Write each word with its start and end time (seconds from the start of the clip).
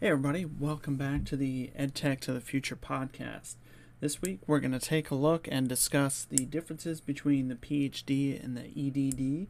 Hey, 0.00 0.10
everybody, 0.10 0.44
welcome 0.44 0.94
back 0.94 1.24
to 1.24 1.36
the 1.36 1.72
EdTech 1.76 2.20
to 2.20 2.32
the 2.32 2.40
Future 2.40 2.76
podcast. 2.76 3.56
This 3.98 4.22
week, 4.22 4.38
we're 4.46 4.60
going 4.60 4.70
to 4.70 4.78
take 4.78 5.10
a 5.10 5.16
look 5.16 5.48
and 5.50 5.68
discuss 5.68 6.24
the 6.24 6.46
differences 6.46 7.00
between 7.00 7.48
the 7.48 7.56
PhD 7.56 8.40
and 8.40 8.56
the 8.56 8.68
EDD, 8.76 9.48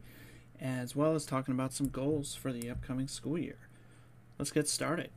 as 0.59 0.95
well 0.95 1.13
as 1.13 1.27
talking 1.27 1.53
about 1.53 1.73
some 1.73 1.89
goals 1.89 2.33
for 2.33 2.51
the 2.51 2.67
upcoming 2.67 3.07
school 3.07 3.37
year. 3.37 3.59
Let's 4.39 4.49
get 4.49 4.67
started. 4.67 5.11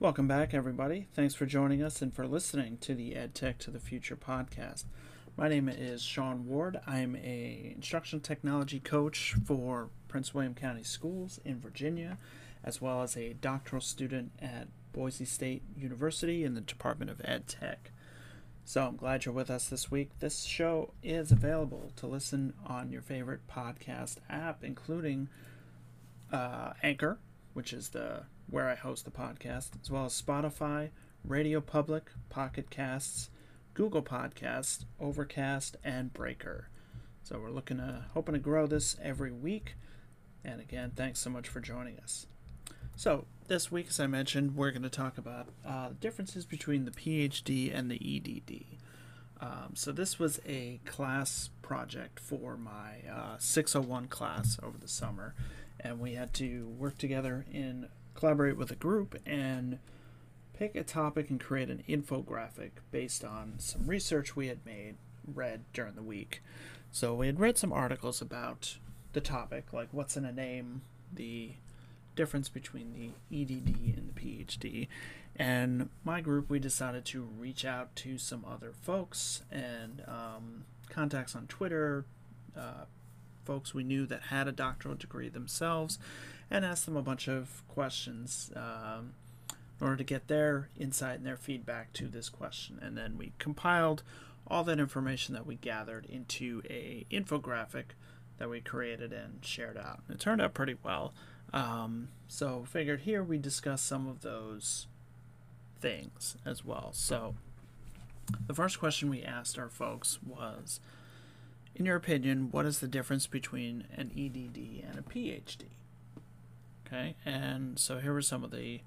Welcome 0.00 0.28
back, 0.28 0.54
everybody. 0.54 1.08
Thanks 1.12 1.34
for 1.34 1.44
joining 1.44 1.82
us 1.82 2.00
and 2.00 2.14
for 2.14 2.24
listening 2.24 2.78
to 2.82 2.94
the 2.94 3.14
EdTech 3.14 3.58
to 3.58 3.72
the 3.72 3.80
Future 3.80 4.14
podcast. 4.14 4.84
My 5.36 5.48
name 5.48 5.68
is 5.68 6.02
Sean 6.02 6.46
Ward. 6.46 6.78
I'm 6.86 7.16
a 7.16 7.72
instructional 7.74 8.22
technology 8.22 8.78
coach 8.78 9.34
for 9.44 9.90
Prince 10.06 10.32
William 10.32 10.54
County 10.54 10.84
Schools 10.84 11.40
in 11.44 11.58
Virginia, 11.58 12.16
as 12.62 12.80
well 12.80 13.02
as 13.02 13.16
a 13.16 13.32
doctoral 13.32 13.82
student 13.82 14.30
at 14.40 14.68
Boise 14.92 15.24
State 15.24 15.64
University 15.76 16.44
in 16.44 16.54
the 16.54 16.60
Department 16.60 17.10
of 17.10 17.20
Ed 17.24 17.48
Tech. 17.48 17.90
So 18.64 18.86
I'm 18.86 18.94
glad 18.94 19.24
you're 19.24 19.34
with 19.34 19.50
us 19.50 19.68
this 19.68 19.90
week. 19.90 20.10
This 20.20 20.44
show 20.44 20.92
is 21.02 21.32
available 21.32 21.90
to 21.96 22.06
listen 22.06 22.54
on 22.64 22.92
your 22.92 23.02
favorite 23.02 23.48
podcast 23.48 24.18
app, 24.30 24.62
including 24.62 25.28
uh, 26.32 26.74
Anchor, 26.84 27.18
which 27.52 27.72
is 27.72 27.88
the 27.88 28.26
where 28.50 28.68
I 28.68 28.74
host 28.74 29.04
the 29.04 29.10
podcast, 29.10 29.70
as 29.80 29.90
well 29.90 30.06
as 30.06 30.20
Spotify, 30.20 30.90
Radio 31.24 31.60
Public, 31.60 32.10
Pocket 32.28 32.70
Casts, 32.70 33.30
Google 33.74 34.02
Podcasts, 34.02 34.84
Overcast, 34.98 35.76
and 35.84 36.12
Breaker. 36.12 36.68
So 37.22 37.38
we're 37.38 37.50
looking 37.50 37.76
to 37.76 38.06
hoping 38.14 38.34
to 38.34 38.38
grow 38.40 38.66
this 38.66 38.96
every 39.02 39.30
week. 39.30 39.74
And 40.44 40.60
again, 40.60 40.92
thanks 40.96 41.20
so 41.20 41.30
much 41.30 41.48
for 41.48 41.60
joining 41.60 41.98
us. 41.98 42.26
So 42.96 43.26
this 43.46 43.70
week, 43.70 43.86
as 43.90 44.00
I 44.00 44.06
mentioned, 44.06 44.56
we're 44.56 44.70
going 44.70 44.82
to 44.82 44.90
talk 44.90 45.18
about 45.18 45.48
uh, 45.64 45.90
differences 46.00 46.44
between 46.44 46.84
the 46.84 46.90
PhD 46.90 47.72
and 47.72 47.90
the 47.90 47.96
EDD. 47.96 48.78
Um, 49.40 49.74
so 49.74 49.92
this 49.92 50.18
was 50.18 50.40
a 50.46 50.80
class 50.84 51.50
project 51.62 52.18
for 52.18 52.56
my 52.56 53.02
uh, 53.08 53.36
601 53.38 54.08
class 54.08 54.58
over 54.62 54.78
the 54.78 54.88
summer, 54.88 55.34
and 55.78 56.00
we 56.00 56.14
had 56.14 56.34
to 56.34 56.66
work 56.66 56.98
together 56.98 57.46
in 57.52 57.88
collaborate 58.18 58.56
with 58.56 58.72
a 58.72 58.76
group 58.76 59.16
and 59.24 59.78
pick 60.52 60.74
a 60.74 60.82
topic 60.82 61.30
and 61.30 61.38
create 61.38 61.70
an 61.70 61.84
infographic 61.88 62.70
based 62.90 63.24
on 63.24 63.54
some 63.58 63.86
research 63.86 64.34
we 64.34 64.48
had 64.48 64.58
made 64.66 64.96
read 65.32 65.60
during 65.72 65.94
the 65.94 66.02
week. 66.02 66.42
So 66.90 67.14
we 67.14 67.26
had 67.26 67.38
read 67.38 67.56
some 67.56 67.72
articles 67.72 68.20
about 68.20 68.78
the 69.12 69.20
topic, 69.20 69.72
like 69.72 69.88
what's 69.92 70.16
in 70.16 70.24
a 70.24 70.32
name, 70.32 70.82
the 71.14 71.52
difference 72.16 72.48
between 72.48 72.92
the 72.92 73.40
EDD 73.40 73.96
and 73.96 74.12
the 74.12 74.20
PhD. 74.20 74.88
And 75.36 75.88
my 76.02 76.20
group, 76.20 76.50
we 76.50 76.58
decided 76.58 77.04
to 77.06 77.28
reach 77.38 77.64
out 77.64 77.94
to 77.96 78.18
some 78.18 78.44
other 78.44 78.72
folks 78.72 79.42
and 79.52 80.02
um, 80.08 80.64
contacts 80.90 81.36
on 81.36 81.46
Twitter, 81.46 82.04
uh, 82.56 82.86
folks 83.44 83.72
we 83.72 83.84
knew 83.84 84.06
that 84.06 84.22
had 84.22 84.48
a 84.48 84.52
doctoral 84.52 84.96
degree 84.96 85.28
themselves, 85.28 86.00
and 86.50 86.64
ask 86.64 86.84
them 86.84 86.96
a 86.96 87.02
bunch 87.02 87.28
of 87.28 87.62
questions 87.68 88.50
um, 88.56 89.12
in 89.80 89.86
order 89.86 89.96
to 89.96 90.04
get 90.04 90.28
their 90.28 90.68
insight 90.78 91.18
and 91.18 91.26
their 91.26 91.36
feedback 91.36 91.92
to 91.94 92.06
this 92.06 92.28
question. 92.28 92.78
And 92.80 92.96
then 92.96 93.16
we 93.18 93.32
compiled 93.38 94.02
all 94.46 94.64
that 94.64 94.80
information 94.80 95.34
that 95.34 95.46
we 95.46 95.56
gathered 95.56 96.06
into 96.06 96.62
a 96.68 97.06
infographic 97.10 97.94
that 98.38 98.48
we 98.48 98.60
created 98.60 99.12
and 99.12 99.44
shared 99.44 99.76
out. 99.76 100.00
It 100.08 100.20
turned 100.20 100.40
out 100.40 100.54
pretty 100.54 100.76
well. 100.82 101.12
Um, 101.52 102.08
so 102.28 102.64
figured 102.66 103.00
here 103.00 103.22
we 103.22 103.38
discuss 103.38 103.82
some 103.82 104.06
of 104.08 104.22
those 104.22 104.86
things 105.80 106.36
as 106.44 106.64
well. 106.64 106.90
So 106.92 107.34
the 108.46 108.54
first 108.54 108.78
question 108.78 109.10
we 109.10 109.22
asked 109.22 109.58
our 109.58 109.68
folks 109.68 110.18
was, 110.22 110.80
in 111.74 111.86
your 111.86 111.96
opinion, 111.96 112.50
what 112.50 112.66
is 112.66 112.80
the 112.80 112.88
difference 112.88 113.26
between 113.26 113.84
an 113.94 114.10
EDD 114.16 114.84
and 114.88 114.98
a 114.98 115.02
PhD? 115.02 115.64
Okay, 116.88 117.16
and 117.24 117.78
so 117.78 117.98
here 117.98 118.14
were 118.14 118.22
some 118.22 118.42
of 118.42 118.50
the 118.50 118.80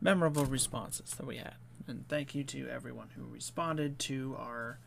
memorable 0.00 0.44
responses 0.44 1.14
that 1.14 1.26
we 1.26 1.38
had. 1.38 1.54
And 1.86 2.06
thank 2.08 2.34
you 2.34 2.44
to 2.44 2.68
everyone 2.68 3.08
who 3.16 3.24
responded 3.24 3.98
to 4.00 4.36
our 4.38 4.78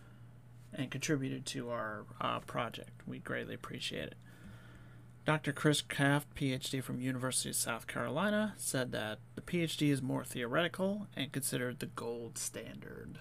and 0.73 0.89
contributed 0.89 1.45
to 1.45 1.69
our 1.69 2.05
uh, 2.21 2.39
project. 2.39 3.01
We 3.05 3.19
greatly 3.19 3.53
appreciate 3.53 4.07
it. 4.07 4.15
Dr. 5.25 5.53
Chris 5.53 5.81
Kraft, 5.81 6.35
PhD 6.35 6.83
from 6.83 6.99
University 6.99 7.49
of 7.49 7.55
South 7.55 7.87
Carolina, 7.87 8.55
said 8.57 8.91
that 8.91 9.19
the 9.35 9.41
PhD 9.41 9.89
is 9.89 10.01
more 10.01 10.25
theoretical 10.25 11.07
and 11.15 11.31
considered 11.31 11.79
the 11.79 11.85
gold 11.85 12.37
standard. 12.37 13.19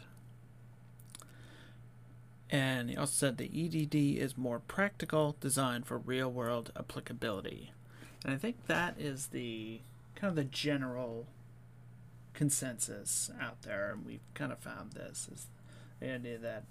And 2.50 2.91
he 2.91 2.97
also 2.97 3.12
said 3.12 3.38
the 3.38 3.44
EDD 3.44 3.94
is 4.20 4.37
more 4.37 4.59
practical, 4.59 5.37
designed 5.41 5.87
for 5.87 5.97
real-world 5.97 6.72
applicability. 6.76 7.72
And 8.25 8.33
I 8.33 8.37
think 8.37 8.66
that 8.66 8.97
is 8.99 9.28
the 9.28 9.81
kind 10.15 10.31
of 10.31 10.37
the 10.37 10.44
general 10.44 11.27
consensus 12.34 13.31
out 13.41 13.62
there, 13.62 13.91
and 13.93 14.06
we've 14.06 14.21
kind 14.34 14.53
of 14.53 14.59
found 14.59 14.93
this 14.93 15.28
is 15.33 15.47
the 16.00 16.12
idea 16.15 16.38
that 16.38 16.65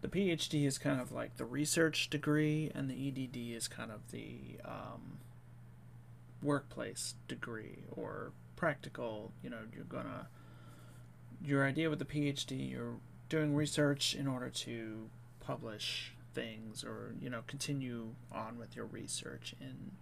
the 0.00 0.08
PhD 0.08 0.66
is 0.66 0.78
kind 0.78 1.00
of 1.00 1.12
like 1.12 1.36
the 1.36 1.44
research 1.44 2.10
degree, 2.10 2.70
and 2.74 2.90
the 2.90 3.08
EDD 3.08 3.56
is 3.56 3.68
kind 3.68 3.90
of 3.90 4.10
the 4.10 4.58
um, 4.64 5.18
workplace 6.42 7.14
degree 7.28 7.84
or 7.90 8.32
practical. 8.56 9.32
You 9.42 9.50
know, 9.50 9.58
you're 9.74 9.84
gonna 9.84 10.26
your 11.44 11.64
idea 11.66 11.90
with 11.90 11.98
the 11.98 12.04
PhD, 12.04 12.70
you're 12.70 12.96
doing 13.28 13.54
research 13.54 14.14
in 14.14 14.26
order 14.26 14.48
to 14.48 15.08
publish 15.40 16.12
things 16.34 16.82
or 16.82 17.14
you 17.20 17.28
know 17.28 17.42
continue 17.46 18.08
on 18.32 18.58
with 18.58 18.74
your 18.74 18.86
research 18.86 19.54
in 19.60 19.92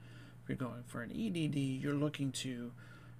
you're 0.50 0.56
going 0.56 0.82
for 0.88 1.00
an 1.00 1.12
EDD, 1.12 1.56
you're 1.56 1.94
looking 1.94 2.32
to 2.32 2.72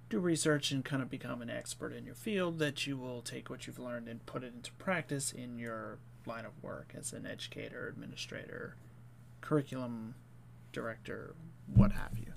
do 0.09 0.19
research 0.19 0.71
and 0.71 0.83
kind 0.83 1.01
of 1.01 1.09
become 1.09 1.41
an 1.41 1.49
expert 1.49 1.93
in 1.93 2.05
your 2.05 2.13
field 2.13 2.59
that 2.59 2.85
you 2.85 2.97
will 2.97 3.21
take 3.21 3.49
what 3.49 3.65
you've 3.65 3.79
learned 3.79 4.09
and 4.09 4.25
put 4.25 4.43
it 4.43 4.53
into 4.53 4.69
practice 4.73 5.31
in 5.31 5.57
your 5.57 5.97
line 6.25 6.43
of 6.43 6.51
work 6.61 6.93
as 6.97 7.13
an 7.13 7.25
educator, 7.25 7.87
administrator, 7.87 8.75
curriculum 9.39 10.13
director, 10.73 11.33
what 11.73 11.93
have 11.93 12.17
you. 12.17 12.33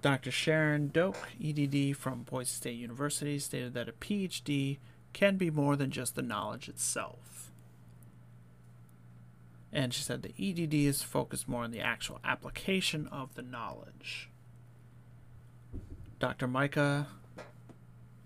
Dr. 0.00 0.30
Sharon 0.30 0.88
Doak, 0.88 1.28
EDD 1.44 1.94
from 1.94 2.22
Boise 2.22 2.54
State 2.54 2.78
University, 2.78 3.38
stated 3.38 3.74
that 3.74 3.88
a 3.88 3.92
PhD 3.92 4.78
can 5.12 5.36
be 5.36 5.50
more 5.50 5.76
than 5.76 5.90
just 5.90 6.14
the 6.14 6.22
knowledge 6.22 6.70
itself. 6.70 7.49
And 9.72 9.94
she 9.94 10.02
said 10.02 10.22
the 10.22 10.34
EDD 10.38 10.74
is 10.74 11.02
focused 11.02 11.48
more 11.48 11.64
on 11.64 11.70
the 11.70 11.80
actual 11.80 12.18
application 12.24 13.06
of 13.08 13.34
the 13.34 13.42
knowledge. 13.42 14.28
Dr. 16.18 16.48
Micah 16.48 17.06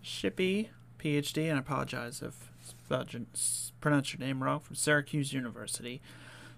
Shippee, 0.02 0.68
PhD, 0.98 1.48
and 1.48 1.56
I 1.56 1.60
apologize 1.60 2.22
if 2.22 2.50
I 2.90 3.04
pronounced 3.80 4.12
your 4.12 4.20
name 4.20 4.42
wrong, 4.42 4.60
from 4.60 4.76
Syracuse 4.76 5.32
University, 5.32 6.00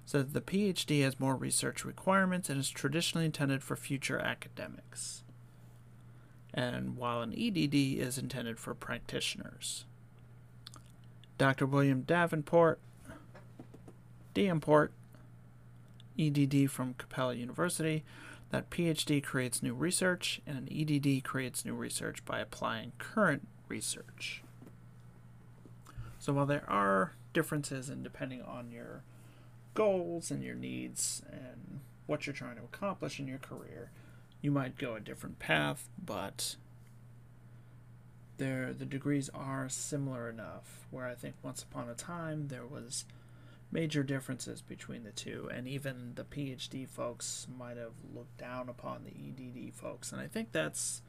said 0.04 0.32
the 0.32 0.40
PhD 0.40 1.02
has 1.02 1.20
more 1.20 1.34
research 1.34 1.84
requirements 1.84 2.48
and 2.48 2.58
is 2.58 2.70
traditionally 2.70 3.26
intended 3.26 3.62
for 3.62 3.76
future 3.76 4.18
academics. 4.18 5.24
And 6.54 6.96
while 6.96 7.22
an 7.22 7.34
EDD 7.36 7.74
is 7.74 8.16
intended 8.16 8.58
for 8.58 8.72
practitioners. 8.74 9.84
Dr. 11.38 11.66
William 11.66 12.02
Davenport, 12.02 12.78
Davenport, 14.36 14.92
EDD 16.18 16.70
from 16.70 16.92
Capella 16.98 17.32
University, 17.32 18.04
that 18.50 18.68
PhD 18.68 19.24
creates 19.24 19.62
new 19.62 19.72
research 19.72 20.42
and 20.46 20.58
an 20.58 20.68
EDD 20.70 21.24
creates 21.24 21.64
new 21.64 21.72
research 21.72 22.22
by 22.26 22.40
applying 22.40 22.92
current 22.98 23.48
research. 23.66 24.42
So 26.18 26.34
while 26.34 26.44
there 26.44 26.68
are 26.68 27.12
differences 27.32 27.88
in 27.88 28.02
depending 28.02 28.42
on 28.42 28.70
your 28.70 29.04
goals 29.72 30.30
and 30.30 30.44
your 30.44 30.54
needs 30.54 31.22
and 31.32 31.80
what 32.04 32.26
you're 32.26 32.34
trying 32.34 32.56
to 32.56 32.62
accomplish 32.64 33.18
in 33.18 33.26
your 33.26 33.38
career, 33.38 33.90
you 34.42 34.50
might 34.50 34.76
go 34.76 34.96
a 34.96 35.00
different 35.00 35.38
path, 35.38 35.88
but 36.04 36.56
there 38.36 38.74
the 38.74 38.84
degrees 38.84 39.30
are 39.32 39.70
similar 39.70 40.28
enough 40.28 40.86
where 40.90 41.06
I 41.06 41.14
think 41.14 41.36
once 41.42 41.62
upon 41.62 41.88
a 41.88 41.94
time 41.94 42.48
there 42.48 42.66
was 42.66 43.06
major 43.70 44.02
differences 44.02 44.62
between 44.62 45.04
the 45.04 45.10
two, 45.10 45.50
and 45.52 45.66
even 45.66 46.12
the 46.14 46.24
PhD 46.24 46.88
folks 46.88 47.46
might 47.58 47.76
have 47.76 47.92
looked 48.14 48.38
down 48.38 48.68
upon 48.68 49.04
the 49.04 49.10
EDD 49.10 49.74
folks, 49.74 50.12
and 50.12 50.20
I 50.20 50.26
think 50.26 50.52
that's 50.52 51.02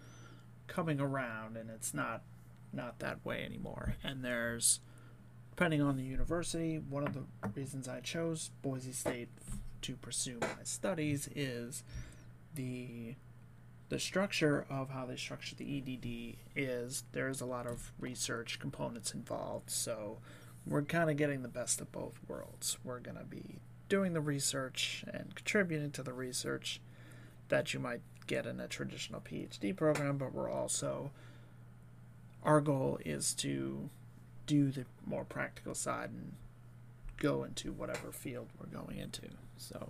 coming 0.68 1.00
around, 1.00 1.58
and 1.58 1.70
it's 1.70 1.94
not 1.94 2.24
not 2.74 3.00
that 3.00 3.26
way 3.26 3.44
anymore. 3.44 3.96
And 4.04 4.24
there's, 4.24 4.82
depending 5.52 5.82
on 5.82 5.96
the 5.96 6.04
university, 6.04 6.78
one 6.78 7.08
of 7.08 7.14
the 7.14 7.24
reasons 7.56 7.88
I 7.88 8.02
chose 8.02 8.52
Boise 8.62 8.92
State 8.92 9.30
to 9.84 9.96
pursue 9.96 10.38
my 10.42 10.64
studies 10.64 11.30
is 11.36 11.84
the 12.56 13.16
the 13.90 14.00
structure 14.00 14.66
of 14.70 14.90
how 14.90 15.06
they 15.06 15.16
structure 15.16 15.56
the 15.56 15.78
EDD 15.78 16.38
is 16.58 17.04
there's 17.14 17.40
a 17.40 17.46
lot 17.46 17.66
of 17.66 17.94
research 18.00 18.60
components 18.60 19.14
involved. 19.14 19.70
So 19.70 20.18
we're 20.70 20.82
kind 20.84 21.10
of 21.10 21.18
getting 21.18 21.42
the 21.42 21.48
best 21.48 21.82
of 21.82 21.92
both 21.92 22.20
worlds. 22.28 22.78
We're 22.84 23.00
going 23.00 23.18
to 23.18 23.24
be 23.24 23.60
doing 23.90 24.14
the 24.14 24.22
research 24.22 25.06
and 25.12 25.34
contributing 25.36 25.92
to 25.92 26.04
the 26.04 26.14
research 26.14 26.82
that 27.50 27.74
you 27.74 27.80
might 27.80 28.02
get 28.28 28.46
in 28.46 28.60
a 28.60 28.68
traditional 28.68 29.22
PhD 29.22 29.76
program, 29.76 30.18
but 30.18 30.34
we're 30.34 30.52
also 30.52 31.12
our 32.44 32.62
goal 32.62 33.00
is 33.06 33.34
to 33.34 33.90
do 34.46 34.72
the 34.72 34.86
more 35.06 35.26
practical 35.26 35.76
side 35.76 36.10
and 36.10 36.34
go 37.18 37.44
into 37.44 37.72
whatever 37.72 38.12
field 38.12 38.48
we're 38.60 38.68
going 38.68 38.98
into. 38.98 39.24
So 39.58 39.90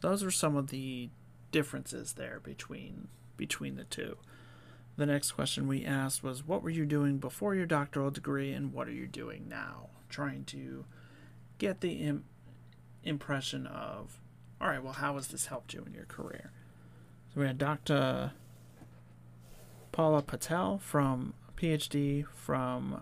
those 0.00 0.24
are 0.24 0.30
some 0.30 0.56
of 0.56 0.68
the 0.68 1.10
differences 1.52 2.14
there 2.14 2.40
between 2.42 3.08
between 3.36 3.76
the 3.76 3.84
two. 3.84 4.16
The 5.00 5.06
next 5.06 5.32
question 5.32 5.66
we 5.66 5.86
asked 5.86 6.22
was 6.22 6.46
what 6.46 6.62
were 6.62 6.68
you 6.68 6.84
doing 6.84 7.16
before 7.16 7.54
your 7.54 7.64
doctoral 7.64 8.10
degree 8.10 8.52
and 8.52 8.70
what 8.70 8.86
are 8.86 8.92
you 8.92 9.06
doing 9.06 9.46
now? 9.48 9.88
Trying 10.10 10.44
to 10.48 10.84
get 11.56 11.80
the 11.80 11.92
Im- 11.92 12.26
impression 13.02 13.66
of 13.66 14.20
all 14.60 14.68
right, 14.68 14.84
well 14.84 14.92
how 14.92 15.14
has 15.14 15.28
this 15.28 15.46
helped 15.46 15.72
you 15.72 15.82
in 15.86 15.94
your 15.94 16.04
career? 16.04 16.52
So 17.32 17.40
we 17.40 17.46
had 17.46 17.56
Dr. 17.56 18.32
Paula 19.90 20.20
Patel 20.20 20.76
from 20.76 21.32
PhD 21.56 22.26
from 22.34 23.00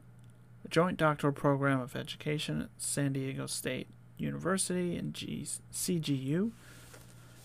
the 0.62 0.68
Joint 0.68 0.98
Doctoral 0.98 1.32
Program 1.32 1.80
of 1.80 1.96
Education 1.96 2.62
at 2.62 2.68
San 2.78 3.14
Diego 3.14 3.46
State 3.46 3.88
University 4.16 4.96
and 4.96 5.12
G- 5.14 5.44
CGU. 5.72 6.52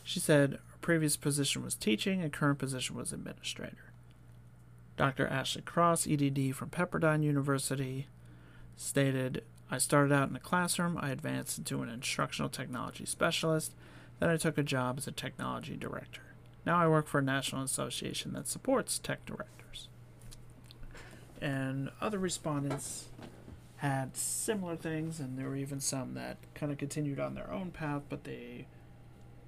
She 0.04 0.20
said 0.20 0.52
her 0.52 0.78
previous 0.80 1.18
position 1.18 1.64
was 1.64 1.74
teaching 1.74 2.22
and 2.22 2.32
current 2.32 2.60
position 2.60 2.96
was 2.96 3.12
administrator. 3.12 3.93
Dr. 4.96 5.28
Ashley 5.28 5.62
Cross, 5.64 6.08
EDD 6.08 6.56
from 6.56 6.70
Pepperdine 6.70 7.24
University, 7.24 8.08
stated 8.76 9.44
I 9.72 9.78
started 9.80 10.14
out 10.14 10.30
in 10.30 10.36
a 10.36 10.40
classroom, 10.40 11.00
I 11.02 11.10
advanced 11.10 11.58
into 11.58 11.82
an 11.82 11.90
instructional 11.90 12.50
technology 12.50 13.06
specialist, 13.06 13.74
then 14.20 14.30
I 14.30 14.38
took 14.38 14.58
a 14.58 14.64
job 14.64 15.00
as 15.00 15.08
a 15.08 15.12
technology 15.12 15.76
director. 15.76 16.22
Now 16.66 16.78
I 16.78 16.88
work 16.88 17.08
for 17.08 17.20
a 17.20 17.24
national 17.24 17.64
association 17.64 18.34
that 18.34 18.48
supports 18.48 19.00
tech 19.00 19.26
directors. 19.26 19.90
And 21.42 21.90
other 22.00 22.20
respondents 22.20 23.08
had 23.78 24.16
similar 24.16 24.76
things, 24.76 25.20
and 25.20 25.38
there 25.38 25.50
were 25.50 25.58
even 25.58 25.80
some 25.80 26.14
that 26.14 26.38
kind 26.54 26.72
of 26.72 26.78
continued 26.78 27.20
on 27.20 27.34
their 27.34 27.52
own 27.52 27.72
path, 27.72 28.04
but 28.10 28.24
they 28.24 28.68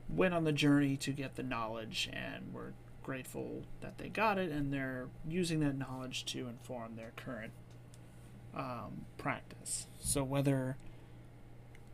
went 0.09 0.33
on 0.33 0.43
the 0.43 0.51
journey 0.51 0.97
to 0.97 1.11
get 1.11 1.35
the 1.35 1.43
knowledge 1.43 2.09
and 2.11 2.53
were 2.53 2.73
grateful 3.05 3.61
that 3.81 3.99
they 3.99 4.09
got 4.09 4.39
it, 4.39 4.51
and 4.51 4.73
they're 4.73 5.05
using 5.29 5.59
that 5.59 5.77
knowledge 5.77 6.25
to 6.25 6.47
inform 6.47 6.95
their 6.95 7.11
current 7.15 7.53
um, 8.55 9.05
practice. 9.19 9.85
So, 9.99 10.23
whether 10.23 10.75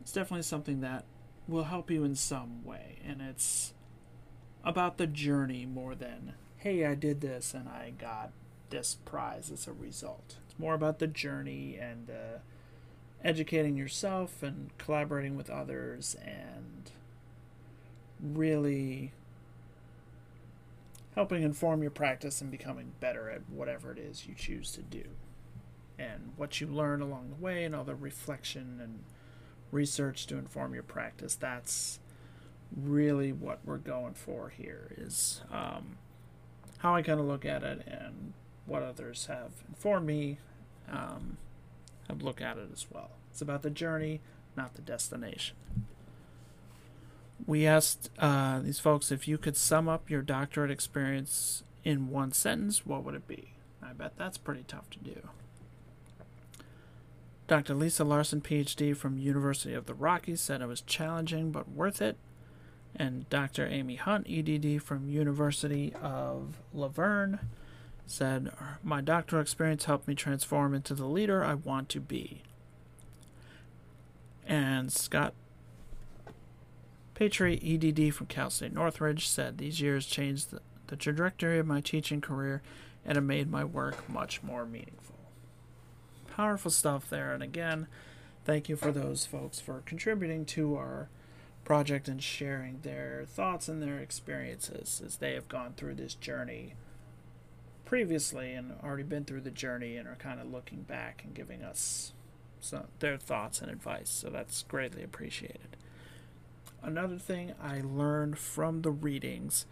it's 0.00 0.12
definitely 0.12 0.44
something 0.44 0.80
that 0.80 1.04
will 1.46 1.64
help 1.64 1.90
you 1.90 2.02
in 2.02 2.14
some 2.14 2.64
way, 2.64 2.96
and 3.06 3.20
it's 3.20 3.74
about 4.64 4.96
the 4.96 5.06
journey 5.06 5.66
more 5.66 5.94
than, 5.94 6.32
hey, 6.56 6.86
I 6.86 6.94
did 6.94 7.20
this 7.20 7.52
and 7.52 7.68
I 7.68 7.92
got 7.98 8.30
this 8.70 8.96
prize 9.04 9.50
as 9.52 9.66
a 9.66 9.72
result. 9.72 10.36
It's 10.46 10.58
more 10.58 10.72
about 10.72 10.98
the 10.98 11.06
journey 11.06 11.76
and 11.78 12.08
uh, 12.08 12.38
educating 13.22 13.76
yourself 13.76 14.42
and 14.42 14.70
collaborating 14.78 15.36
with 15.36 15.50
others 15.50 16.16
and 16.24 16.90
really 18.22 19.12
helping 21.14 21.42
inform 21.42 21.82
your 21.82 21.90
practice 21.90 22.40
and 22.40 22.50
becoming 22.50 22.92
better 23.00 23.30
at 23.30 23.48
whatever 23.48 23.92
it 23.92 23.98
is 23.98 24.26
you 24.26 24.34
choose 24.34 24.72
to 24.72 24.82
do. 24.82 25.04
And 25.98 26.32
what 26.36 26.60
you 26.60 26.66
learn 26.66 27.02
along 27.02 27.30
the 27.30 27.42
way 27.44 27.64
and 27.64 27.74
all 27.74 27.84
the 27.84 27.94
reflection 27.94 28.80
and 28.82 29.00
research 29.70 30.26
to 30.28 30.36
inform 30.36 30.74
your 30.74 30.82
practice, 30.82 31.34
that's 31.34 32.00
really 32.74 33.32
what 33.32 33.60
we're 33.64 33.76
going 33.76 34.14
for 34.14 34.48
here 34.48 34.94
is 34.96 35.42
um, 35.52 35.98
how 36.78 36.94
I 36.94 37.02
kind 37.02 37.20
of 37.20 37.26
look 37.26 37.44
at 37.44 37.62
it 37.62 37.86
and 37.86 38.32
what 38.66 38.82
others 38.82 39.26
have 39.26 39.52
informed 39.68 40.06
me 40.06 40.38
um, 40.90 41.36
have 42.08 42.22
looked 42.22 42.40
at 42.40 42.56
it 42.56 42.70
as 42.72 42.86
well. 42.90 43.10
It's 43.30 43.42
about 43.42 43.62
the 43.62 43.70
journey, 43.70 44.20
not 44.56 44.74
the 44.74 44.82
destination. 44.82 45.56
We 47.46 47.66
asked 47.66 48.10
uh, 48.18 48.60
these 48.60 48.78
folks 48.78 49.10
if 49.10 49.26
you 49.26 49.38
could 49.38 49.56
sum 49.56 49.88
up 49.88 50.08
your 50.08 50.22
doctorate 50.22 50.70
experience 50.70 51.64
in 51.84 52.10
one 52.10 52.32
sentence, 52.32 52.86
what 52.86 53.04
would 53.04 53.14
it 53.14 53.26
be? 53.26 53.54
I 53.82 53.92
bet 53.92 54.16
that's 54.16 54.38
pretty 54.38 54.64
tough 54.66 54.88
to 54.90 54.98
do. 54.98 55.28
Dr. 57.48 57.74
Lisa 57.74 58.04
Larson, 58.04 58.40
PhD 58.40 58.96
from 58.96 59.18
University 59.18 59.74
of 59.74 59.86
the 59.86 59.94
Rockies, 59.94 60.40
said 60.40 60.62
it 60.62 60.66
was 60.66 60.80
challenging 60.80 61.50
but 61.50 61.68
worth 61.68 62.00
it 62.00 62.16
and 62.94 63.28
Dr. 63.30 63.66
Amy 63.66 63.96
Hunt, 63.96 64.26
EDD 64.28 64.82
from 64.82 65.08
University 65.08 65.94
of 66.00 66.60
La 66.74 66.88
Verne, 66.88 67.38
said, 68.06 68.52
"My 68.82 69.00
doctoral 69.00 69.40
experience 69.40 69.86
helped 69.86 70.06
me 70.06 70.14
transform 70.14 70.74
into 70.74 70.94
the 70.94 71.06
leader 71.06 71.42
I 71.42 71.54
want 71.54 71.88
to 71.90 72.00
be." 72.00 72.42
And 74.46 74.92
Scott 74.92 75.34
Patry, 77.22 77.60
EDD 77.62 78.12
from 78.12 78.26
Cal 78.26 78.50
State 78.50 78.72
Northridge, 78.72 79.28
said, 79.28 79.58
"These 79.58 79.80
years 79.80 80.06
changed 80.06 80.50
the, 80.50 80.60
the 80.88 80.96
trajectory 80.96 81.60
of 81.60 81.68
my 81.68 81.80
teaching 81.80 82.20
career 82.20 82.62
and 83.04 83.14
have 83.14 83.24
made 83.24 83.48
my 83.48 83.62
work 83.62 84.08
much 84.08 84.42
more 84.42 84.66
meaningful." 84.66 85.14
Powerful 86.26 86.72
stuff 86.72 87.08
there, 87.08 87.32
and 87.32 87.40
again, 87.40 87.86
thank 88.44 88.68
you 88.68 88.74
for 88.74 88.90
those 88.90 89.24
folks 89.24 89.60
for 89.60 89.84
contributing 89.86 90.44
to 90.46 90.74
our 90.74 91.10
project 91.64 92.08
and 92.08 92.20
sharing 92.20 92.80
their 92.80 93.24
thoughts 93.28 93.68
and 93.68 93.80
their 93.80 94.00
experiences 94.00 95.00
as 95.06 95.18
they 95.18 95.34
have 95.34 95.48
gone 95.48 95.74
through 95.76 95.94
this 95.94 96.14
journey 96.14 96.74
previously 97.84 98.52
and 98.52 98.74
already 98.82 99.04
been 99.04 99.24
through 99.24 99.42
the 99.42 99.50
journey 99.52 99.96
and 99.96 100.08
are 100.08 100.16
kind 100.16 100.40
of 100.40 100.50
looking 100.50 100.82
back 100.82 101.22
and 101.24 101.34
giving 101.34 101.62
us 101.62 102.14
some, 102.60 102.88
their 102.98 103.16
thoughts 103.16 103.60
and 103.60 103.70
advice. 103.70 104.10
So 104.10 104.28
that's 104.28 104.64
greatly 104.64 105.04
appreciated. 105.04 105.76
Another 106.82 107.18
thing 107.18 107.52
I 107.62 107.80
learned 107.80 108.38
from 108.38 108.82
the 108.82 108.90
readings 108.90 109.66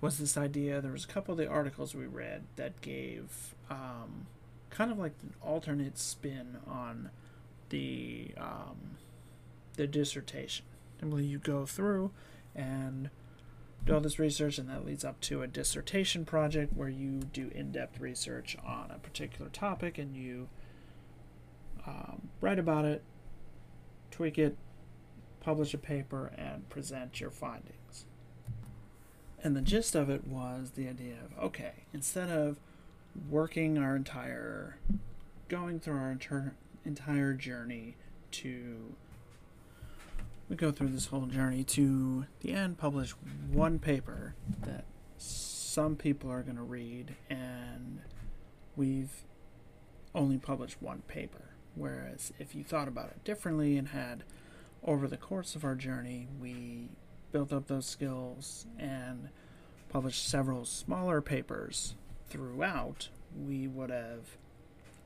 was 0.00 0.18
this 0.18 0.36
idea. 0.36 0.80
There 0.80 0.92
was 0.92 1.04
a 1.04 1.08
couple 1.08 1.32
of 1.32 1.38
the 1.38 1.48
articles 1.48 1.94
we 1.94 2.06
read 2.06 2.44
that 2.56 2.80
gave 2.80 3.54
um, 3.70 4.26
kind 4.70 4.90
of 4.90 4.98
like 4.98 5.12
an 5.22 5.34
alternate 5.42 5.98
spin 5.98 6.58
on 6.66 7.10
the 7.68 8.32
um, 8.38 8.98
the 9.76 9.86
dissertation 9.86 10.64
Typically, 10.98 11.24
you 11.24 11.38
go 11.38 11.66
through 11.66 12.10
and 12.54 13.10
do 13.84 13.94
all 13.94 14.00
this 14.00 14.18
research, 14.18 14.58
and 14.58 14.70
that 14.70 14.86
leads 14.86 15.04
up 15.04 15.20
to 15.22 15.42
a 15.42 15.46
dissertation 15.46 16.24
project 16.24 16.72
where 16.74 16.88
you 16.88 17.20
do 17.32 17.50
in 17.54 17.72
depth 17.72 18.00
research 18.00 18.56
on 18.64 18.90
a 18.90 18.98
particular 18.98 19.50
topic 19.50 19.98
and 19.98 20.16
you 20.16 20.48
um, 21.86 22.28
write 22.40 22.58
about 22.58 22.86
it, 22.86 23.02
tweak 24.10 24.38
it, 24.38 24.56
publish 25.44 25.74
a 25.74 25.78
paper, 25.78 26.32
and 26.38 26.68
present 26.70 27.20
your 27.20 27.30
findings. 27.30 28.06
And 29.42 29.54
the 29.54 29.60
gist 29.60 29.94
of 29.94 30.08
it 30.08 30.26
was 30.26 30.72
the 30.72 30.88
idea 30.88 31.16
of 31.24 31.44
okay, 31.44 31.84
instead 31.92 32.30
of 32.30 32.58
working 33.28 33.76
our 33.78 33.94
entire, 33.94 34.78
going 35.48 35.80
through 35.80 35.98
our 35.98 36.10
inter- 36.10 36.54
entire 36.84 37.34
journey 37.34 37.96
to 38.32 38.94
we 40.48 40.56
go 40.56 40.70
through 40.70 40.88
this 40.88 41.06
whole 41.06 41.26
journey 41.26 41.64
to 41.64 42.26
the 42.40 42.52
end, 42.52 42.78
publish 42.78 43.10
one 43.50 43.78
paper 43.78 44.34
that 44.62 44.84
some 45.16 45.96
people 45.96 46.30
are 46.30 46.42
going 46.42 46.56
to 46.56 46.62
read, 46.62 47.16
and 47.30 48.00
we've 48.76 49.24
only 50.14 50.38
published 50.38 50.76
one 50.80 51.02
paper. 51.08 51.50
Whereas 51.74 52.32
if 52.38 52.54
you 52.54 52.62
thought 52.62 52.88
about 52.88 53.06
it 53.06 53.24
differently 53.24 53.76
and 53.76 53.88
had, 53.88 54.22
over 54.84 55.08
the 55.08 55.16
course 55.16 55.54
of 55.54 55.64
our 55.64 55.74
journey, 55.74 56.28
we 56.40 56.88
built 57.32 57.52
up 57.52 57.66
those 57.66 57.86
skills 57.86 58.66
and 58.78 59.28
published 59.88 60.28
several 60.28 60.64
smaller 60.64 61.20
papers 61.20 61.94
throughout, 62.28 63.08
we 63.36 63.66
would 63.66 63.90
have 63.90 64.36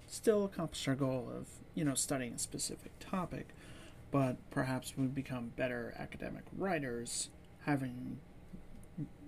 still 0.07 0.45
accomplished 0.45 0.89
our 0.89 0.95
goal 0.95 1.31
of, 1.35 1.47
you 1.75 1.85
know, 1.85 1.95
studying 1.95 2.35
a 2.35 2.39
specific 2.39 2.93
topic 2.99 3.55
but 4.11 4.37
perhaps 4.51 4.95
we'd 4.97 5.15
become 5.15 5.53
better 5.57 5.95
academic 5.99 6.45
writers 6.57 7.31
having 7.65 8.19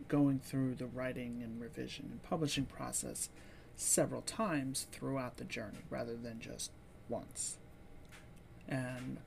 going 0.09 0.39
through 0.39 0.75
the 0.75 0.87
writing 0.87 1.41
and 1.43 1.61
revision 1.61 2.09
and 2.11 2.23
publishing 2.23 2.65
process 2.65 3.29
several 3.77 4.23
times 4.23 4.87
throughout 4.91 5.37
the 5.37 5.45
journey 5.45 5.81
rather 5.89 6.17
than 6.17 6.41
just 6.41 6.73
once. 7.09 7.59
And 8.69 9.19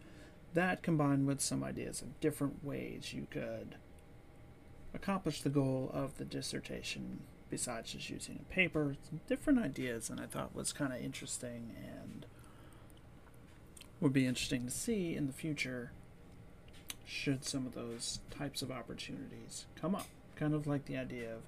that 0.54 0.84
combined 0.84 1.28
with 1.28 1.42
some 1.42 1.64
ideas 1.64 2.02
of 2.02 2.20
different 2.20 2.64
ways 2.64 3.14
you 3.14 3.28
could 3.30 3.76
accomplish 4.94 5.42
the 5.42 5.50
goal 5.50 5.90
of 5.94 6.18
the 6.18 6.26
dissertation 6.26 7.22
besides 7.50 7.94
just 7.94 8.10
using 8.10 8.40
a 8.42 8.54
paper, 8.54 8.96
some 9.10 9.20
different 9.28 9.60
ideas, 9.60 10.10
and 10.10 10.20
I 10.20 10.26
thought 10.26 10.56
was 10.56 10.74
kind 10.74 10.94
of 10.94 11.02
interesting 11.02 11.76
and 11.78 12.26
would 14.00 14.14
be 14.14 14.26
interesting 14.26 14.66
to 14.66 14.72
see 14.72 15.16
in 15.16 15.28
the 15.28 15.34
future 15.34 15.92
should 17.06 17.46
some 17.46 17.66
of 17.66 17.76
those 17.76 18.20
types 18.36 18.62
of 18.62 18.72
opportunities 18.72 19.66
come 19.80 19.94
up. 19.96 20.08
Kind 20.36 20.54
of 20.54 20.66
like 20.66 20.86
the 20.86 20.98
idea 20.98 21.32
of 21.36 21.42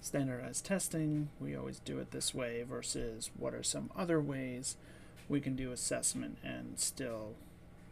standardized 0.00 0.64
testing, 0.64 1.28
we 1.40 1.54
always 1.54 1.78
do 1.78 1.98
it 1.98 2.10
this 2.10 2.34
way, 2.34 2.62
versus 2.62 3.30
what 3.36 3.54
are 3.54 3.62
some 3.62 3.90
other 3.96 4.20
ways 4.20 4.76
we 5.28 5.40
can 5.40 5.56
do 5.56 5.72
assessment 5.72 6.38
and 6.42 6.78
still 6.78 7.34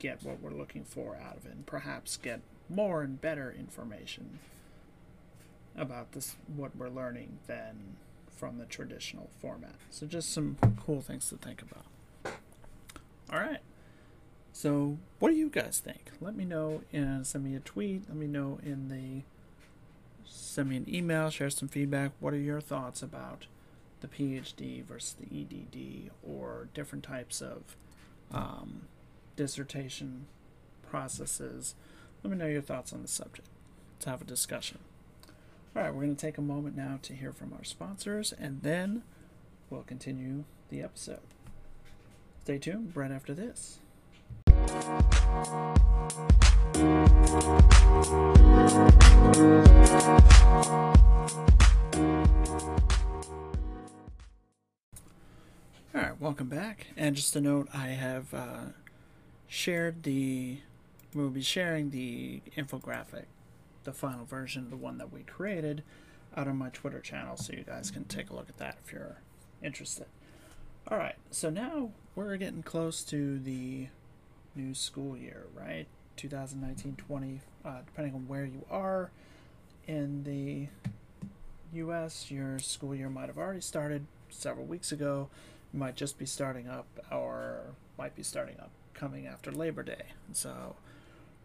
get 0.02 0.24
what 0.24 0.40
we're 0.40 0.50
looking 0.50 0.82
for 0.82 1.16
out 1.16 1.36
of 1.36 1.46
it, 1.46 1.52
and 1.52 1.64
perhaps 1.64 2.16
get 2.16 2.40
more 2.68 3.02
and 3.02 3.20
better 3.20 3.54
information 3.56 4.40
about 5.76 6.12
this 6.12 6.34
what 6.54 6.74
we're 6.76 6.88
learning 6.88 7.38
than 7.46 7.96
from 8.28 8.58
the 8.58 8.66
traditional 8.66 9.30
format. 9.40 9.76
So 9.90 10.06
just 10.06 10.32
some 10.32 10.56
cool 10.84 11.00
things 11.00 11.28
to 11.28 11.36
think 11.36 11.62
about. 11.62 12.34
All 13.32 13.38
right. 13.38 13.60
So 14.52 14.98
what 15.20 15.30
do 15.30 15.36
you 15.36 15.48
guys 15.48 15.78
think? 15.78 16.10
Let 16.20 16.34
me 16.34 16.44
know 16.44 16.82
and 16.92 17.24
send 17.24 17.44
me 17.44 17.54
a 17.54 17.60
tweet. 17.60 18.08
Let 18.08 18.16
me 18.16 18.26
know 18.26 18.58
in 18.64 18.88
the 18.88 19.22
send 20.24 20.70
me 20.70 20.76
an 20.76 20.92
email, 20.92 21.30
share 21.30 21.50
some 21.50 21.68
feedback. 21.68 22.10
What 22.18 22.34
are 22.34 22.38
your 22.38 22.60
thoughts 22.60 23.02
about 23.02 23.46
the 24.00 24.08
PhD 24.08 24.84
versus 24.84 25.14
the 25.14 25.40
EDD 25.40 26.10
or 26.22 26.68
different 26.74 27.04
types 27.04 27.40
of 27.40 27.76
um, 28.32 28.82
dissertation 29.36 30.26
processes? 30.88 31.74
Let 32.22 32.30
me 32.30 32.36
know 32.36 32.46
your 32.46 32.62
thoughts 32.62 32.92
on 32.92 33.02
the 33.02 33.08
subject. 33.08 33.48
Let's 33.96 34.04
have 34.06 34.22
a 34.22 34.24
discussion. 34.24 34.78
All 35.74 35.82
right, 35.82 35.94
we're 35.94 36.02
going 36.02 36.14
to 36.14 36.20
take 36.20 36.38
a 36.38 36.42
moment 36.42 36.76
now 36.76 36.98
to 37.02 37.14
hear 37.14 37.32
from 37.32 37.52
our 37.54 37.64
sponsors, 37.64 38.32
and 38.32 38.62
then 38.62 39.02
we'll 39.70 39.82
continue 39.82 40.44
the 40.68 40.82
episode. 40.82 41.20
Stay 42.42 42.58
tuned 42.58 42.92
right 42.94 43.10
after 43.10 43.32
this. 43.32 43.78
All 55.94 56.00
right, 56.00 56.20
welcome 56.20 56.48
back. 56.48 56.88
And 56.96 57.16
just 57.16 57.36
a 57.36 57.40
note, 57.40 57.68
I 57.72 57.88
have 57.88 58.34
uh, 58.34 58.64
shared 59.52 60.02
the, 60.04 60.56
we'll 61.14 61.28
be 61.28 61.42
sharing 61.42 61.90
the 61.90 62.40
infographic, 62.56 63.24
the 63.84 63.92
final 63.92 64.24
version, 64.24 64.70
the 64.70 64.76
one 64.76 64.96
that 64.96 65.12
we 65.12 65.22
created, 65.24 65.82
out 66.34 66.48
on 66.48 66.56
my 66.56 66.70
Twitter 66.70 67.00
channel, 67.00 67.36
so 67.36 67.52
you 67.52 67.62
guys 67.62 67.90
can 67.90 68.02
take 68.04 68.30
a 68.30 68.34
look 68.34 68.48
at 68.48 68.56
that 68.56 68.78
if 68.82 68.90
you're 68.90 69.18
interested. 69.62 70.06
All 70.88 70.96
right, 70.96 71.16
so 71.30 71.50
now 71.50 71.90
we're 72.14 72.38
getting 72.38 72.62
close 72.62 73.04
to 73.04 73.38
the 73.38 73.88
new 74.56 74.72
school 74.72 75.18
year, 75.18 75.44
right? 75.54 75.86
2019-20, 76.16 77.40
uh, 77.62 77.80
depending 77.84 78.14
on 78.14 78.26
where 78.26 78.46
you 78.46 78.64
are 78.70 79.10
in 79.86 80.24
the 80.24 80.68
U.S., 81.74 82.30
your 82.30 82.58
school 82.58 82.94
year 82.94 83.10
might 83.10 83.26
have 83.26 83.36
already 83.36 83.60
started 83.60 84.06
several 84.30 84.64
weeks 84.64 84.92
ago. 84.92 85.28
You 85.74 85.78
might 85.78 85.94
just 85.94 86.18
be 86.18 86.24
starting 86.24 86.68
up, 86.68 86.86
or 87.12 87.74
might 87.98 88.16
be 88.16 88.22
starting 88.22 88.58
up 88.58 88.70
coming 89.02 89.26
after 89.26 89.50
Labor 89.50 89.82
Day. 89.82 90.04
So, 90.32 90.76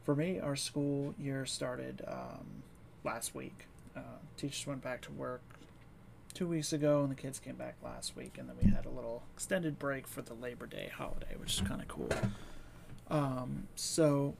for 0.03 0.15
me, 0.15 0.39
our 0.39 0.55
school 0.55 1.15
year 1.17 1.43
started 1.43 2.03
um, 2.07 2.61
last 3.03 3.33
week. 3.33 3.65
Uh, 3.95 4.19
teachers 4.37 4.67
went 4.67 4.83
back 4.83 5.01
to 5.01 5.11
work 5.11 5.41
two 6.35 6.47
weeks 6.47 6.71
ago, 6.71 7.01
and 7.01 7.09
the 7.09 7.15
kids 7.15 7.39
came 7.39 7.55
back 7.55 7.73
last 7.83 8.15
week, 8.15 8.37
and 8.37 8.47
then 8.47 8.57
we 8.61 8.69
had 8.69 8.85
a 8.85 8.89
little 8.89 9.23
extended 9.33 9.79
break 9.79 10.05
for 10.05 10.21
the 10.21 10.35
Labor 10.35 10.67
Day 10.67 10.91
holiday, 10.95 11.33
which 11.35 11.55
is 11.55 11.61
kind 11.61 11.81
of 11.81 11.87
cool. 11.87 12.11
Um, 13.09 13.67
so, 13.73 14.35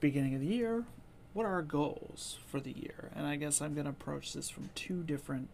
beginning 0.00 0.34
of 0.34 0.42
the 0.42 0.46
year, 0.46 0.84
what 1.32 1.46
are 1.46 1.54
our 1.54 1.62
goals 1.62 2.40
for 2.46 2.60
the 2.60 2.72
year? 2.72 3.10
And 3.16 3.26
I 3.26 3.36
guess 3.36 3.62
I'm 3.62 3.72
going 3.72 3.86
to 3.86 3.90
approach 3.90 4.34
this 4.34 4.50
from 4.50 4.68
two 4.74 5.02
different 5.02 5.48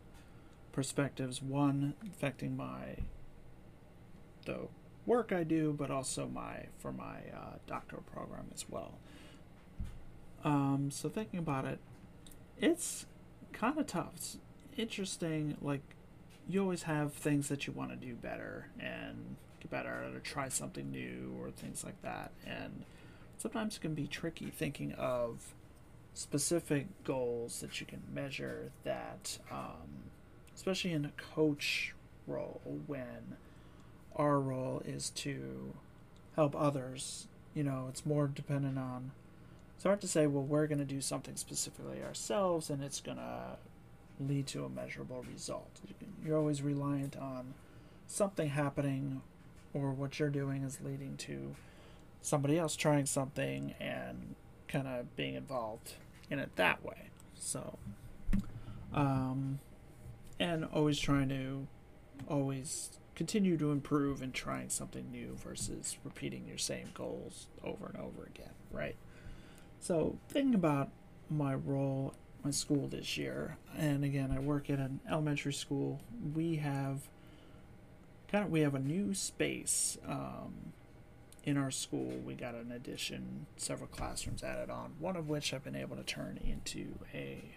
perspectives. 0.72 1.40
One 1.40 1.94
affecting 2.04 2.56
my 2.56 2.96
the 4.44 4.66
work 5.06 5.32
I 5.32 5.44
do, 5.44 5.72
but 5.72 5.90
also 5.90 6.26
my 6.26 6.66
for 6.78 6.92
my 6.92 7.18
uh, 7.34 7.56
doctoral 7.66 8.02
program 8.02 8.46
as 8.54 8.68
well. 8.68 8.98
Um, 10.44 10.90
so 10.90 11.08
thinking 11.08 11.38
about 11.38 11.64
it, 11.64 11.78
it's 12.58 13.06
kind 13.52 13.78
of 13.78 13.86
tough. 13.86 14.12
It's 14.16 14.38
interesting. 14.76 15.56
Like 15.62 15.82
you 16.48 16.60
always 16.60 16.84
have 16.84 17.12
things 17.12 17.48
that 17.48 17.66
you 17.66 17.72
want 17.72 17.90
to 17.90 17.96
do 17.96 18.14
better 18.14 18.68
and 18.78 19.36
get 19.60 19.70
better 19.70 20.10
or 20.14 20.20
try 20.20 20.48
something 20.48 20.90
new 20.90 21.36
or 21.40 21.50
things 21.50 21.84
like 21.84 22.00
that. 22.02 22.30
And 22.46 22.84
sometimes 23.38 23.76
it 23.76 23.80
can 23.80 23.94
be 23.94 24.06
tricky 24.06 24.50
thinking 24.50 24.92
of 24.92 25.54
specific 26.14 26.86
goals 27.04 27.60
that 27.60 27.80
you 27.80 27.86
can 27.86 28.02
measure 28.12 28.70
that, 28.84 29.38
um, 29.50 30.10
especially 30.54 30.92
in 30.92 31.04
a 31.04 31.12
coach 31.34 31.94
role, 32.26 32.60
when 32.86 33.36
our 34.16 34.40
role 34.40 34.82
is 34.84 35.10
to 35.10 35.74
help 36.34 36.54
others. 36.56 37.28
You 37.54 37.64
know, 37.64 37.86
it's 37.88 38.04
more 38.04 38.26
dependent 38.26 38.78
on. 38.78 39.12
It's 39.76 39.84
hard 39.84 40.00
to 40.00 40.08
say, 40.08 40.26
well, 40.26 40.42
we're 40.42 40.66
going 40.66 40.78
to 40.78 40.84
do 40.84 41.00
something 41.00 41.36
specifically 41.36 42.02
ourselves 42.02 42.70
and 42.70 42.82
it's 42.82 43.00
going 43.00 43.18
to 43.18 43.56
lead 44.18 44.46
to 44.48 44.64
a 44.64 44.68
measurable 44.68 45.24
result. 45.30 45.80
You're 46.24 46.38
always 46.38 46.62
reliant 46.62 47.16
on 47.16 47.54
something 48.06 48.48
happening 48.48 49.22
or 49.74 49.92
what 49.92 50.18
you're 50.18 50.30
doing 50.30 50.62
is 50.62 50.78
leading 50.82 51.16
to 51.18 51.54
somebody 52.22 52.58
else 52.58 52.74
trying 52.74 53.06
something 53.06 53.74
and 53.78 54.34
kind 54.68 54.86
of 54.86 55.14
being 55.16 55.34
involved 55.34 55.92
in 56.30 56.38
it 56.38 56.50
that 56.56 56.84
way. 56.84 57.10
So, 57.34 57.78
um, 58.94 59.60
and 60.40 60.64
always 60.64 60.98
trying 60.98 61.28
to 61.28 61.66
always 62.28 62.98
continue 63.16 63.56
to 63.56 63.72
improve 63.72 64.22
and 64.22 64.32
trying 64.32 64.68
something 64.68 65.10
new 65.10 65.36
versus 65.42 65.96
repeating 66.04 66.46
your 66.46 66.58
same 66.58 66.90
goals 66.94 67.46
over 67.64 67.86
and 67.86 67.96
over 67.96 68.24
again, 68.26 68.52
right? 68.70 68.94
So, 69.80 70.18
thinking 70.28 70.54
about 70.54 70.90
my 71.30 71.54
role, 71.54 72.14
my 72.44 72.50
school 72.50 72.86
this 72.86 73.16
year, 73.16 73.56
and 73.76 74.04
again, 74.04 74.30
I 74.30 74.38
work 74.38 74.70
at 74.70 74.78
an 74.78 75.00
elementary 75.10 75.54
school. 75.54 76.00
We 76.34 76.56
have 76.56 77.08
kind 78.30 78.44
of 78.44 78.50
we 78.50 78.60
have 78.60 78.74
a 78.74 78.80
new 78.80 79.14
space 79.14 79.96
um, 80.06 80.72
in 81.42 81.56
our 81.56 81.70
school. 81.70 82.12
We 82.24 82.34
got 82.34 82.54
an 82.54 82.70
addition, 82.70 83.46
several 83.56 83.88
classrooms 83.88 84.42
added 84.42 84.68
on. 84.68 84.92
One 84.98 85.16
of 85.16 85.28
which 85.28 85.54
I've 85.54 85.64
been 85.64 85.76
able 85.76 85.96
to 85.96 86.02
turn 86.02 86.38
into 86.44 86.98
a 87.14 87.56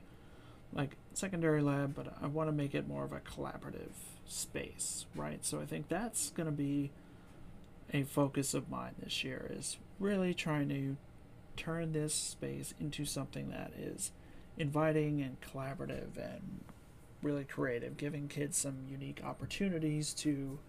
like 0.74 0.96
secondary 1.14 1.62
lab, 1.62 1.96
but 1.96 2.14
I 2.22 2.28
want 2.28 2.48
to 2.50 2.54
make 2.54 2.76
it 2.76 2.88
more 2.88 3.04
of 3.04 3.12
a 3.12 3.20
collaborative 3.20 3.94
space, 4.28 5.06
right? 5.16 5.44
So 5.44 5.60
I 5.60 5.66
think 5.66 5.90
that's 5.90 6.30
going 6.32 6.46
to 6.46 6.52
be 6.52 6.92
a 7.92 8.04
focus 8.04 8.54
of 8.54 8.70
mine 8.70 8.94
this 9.02 9.24
year 9.24 9.52
is 9.54 9.78
really 10.00 10.34
trying 10.34 10.70
to 10.70 10.96
turn 11.58 11.92
this 11.92 12.14
space 12.14 12.74
into 12.80 13.04
something 13.04 13.50
that 13.50 13.72
is 13.78 14.12
inviting 14.58 15.22
and 15.22 15.38
collaborative 15.42 16.18
and 16.18 16.64
really 17.22 17.44
creative, 17.44 17.98
giving 17.98 18.28
kids 18.28 18.58
some 18.58 18.78
unique 18.90 19.22
opportunities 19.26 20.14
to 20.14 20.60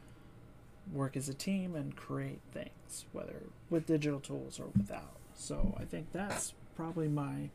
work 0.92 1.16
as 1.16 1.28
a 1.28 1.34
team 1.34 1.76
and 1.76 1.94
create 1.94 2.40
things, 2.52 3.04
whether 3.12 3.42
with 3.68 3.86
digital 3.86 4.18
tools 4.18 4.58
or 4.58 4.66
without. 4.76 5.16
So 5.34 5.76
I 5.78 5.84
think 5.84 6.12
that's 6.12 6.54
probably 6.74 7.08
my 7.08 7.50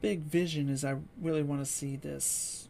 big 0.00 0.20
vision 0.20 0.68
is 0.68 0.84
I 0.84 0.96
really 1.20 1.42
want 1.42 1.64
to 1.64 1.70
see 1.70 1.96
this 1.96 2.68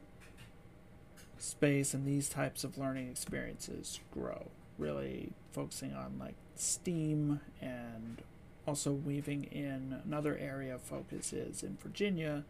space 1.39 1.95
and 1.95 2.07
these 2.07 2.29
types 2.29 2.65
of 2.65 2.79
learning 2.79 3.09
experiences 3.09 4.01
grow. 4.13 4.49
Really 4.79 5.33
focusing 5.53 5.95
on 5.95 6.19
like 6.19 6.35
STEAM 6.57 7.41
and 7.61 8.23
also 8.67 8.93
weaving 8.93 9.45
in 9.45 10.01
another 10.05 10.37
area 10.39 10.75
of 10.75 10.81
focus 10.81 11.33
is 11.33 11.63
in 11.63 11.77
Virginia 11.83 12.45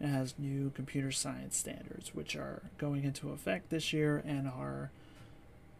it 0.00 0.08
has 0.08 0.34
new 0.38 0.70
computer 0.74 1.12
science 1.12 1.56
standards, 1.56 2.14
which 2.14 2.34
are 2.36 2.62
going 2.78 3.04
into 3.04 3.30
effect 3.30 3.70
this 3.70 3.92
year 3.92 4.22
and 4.26 4.48
are 4.48 4.90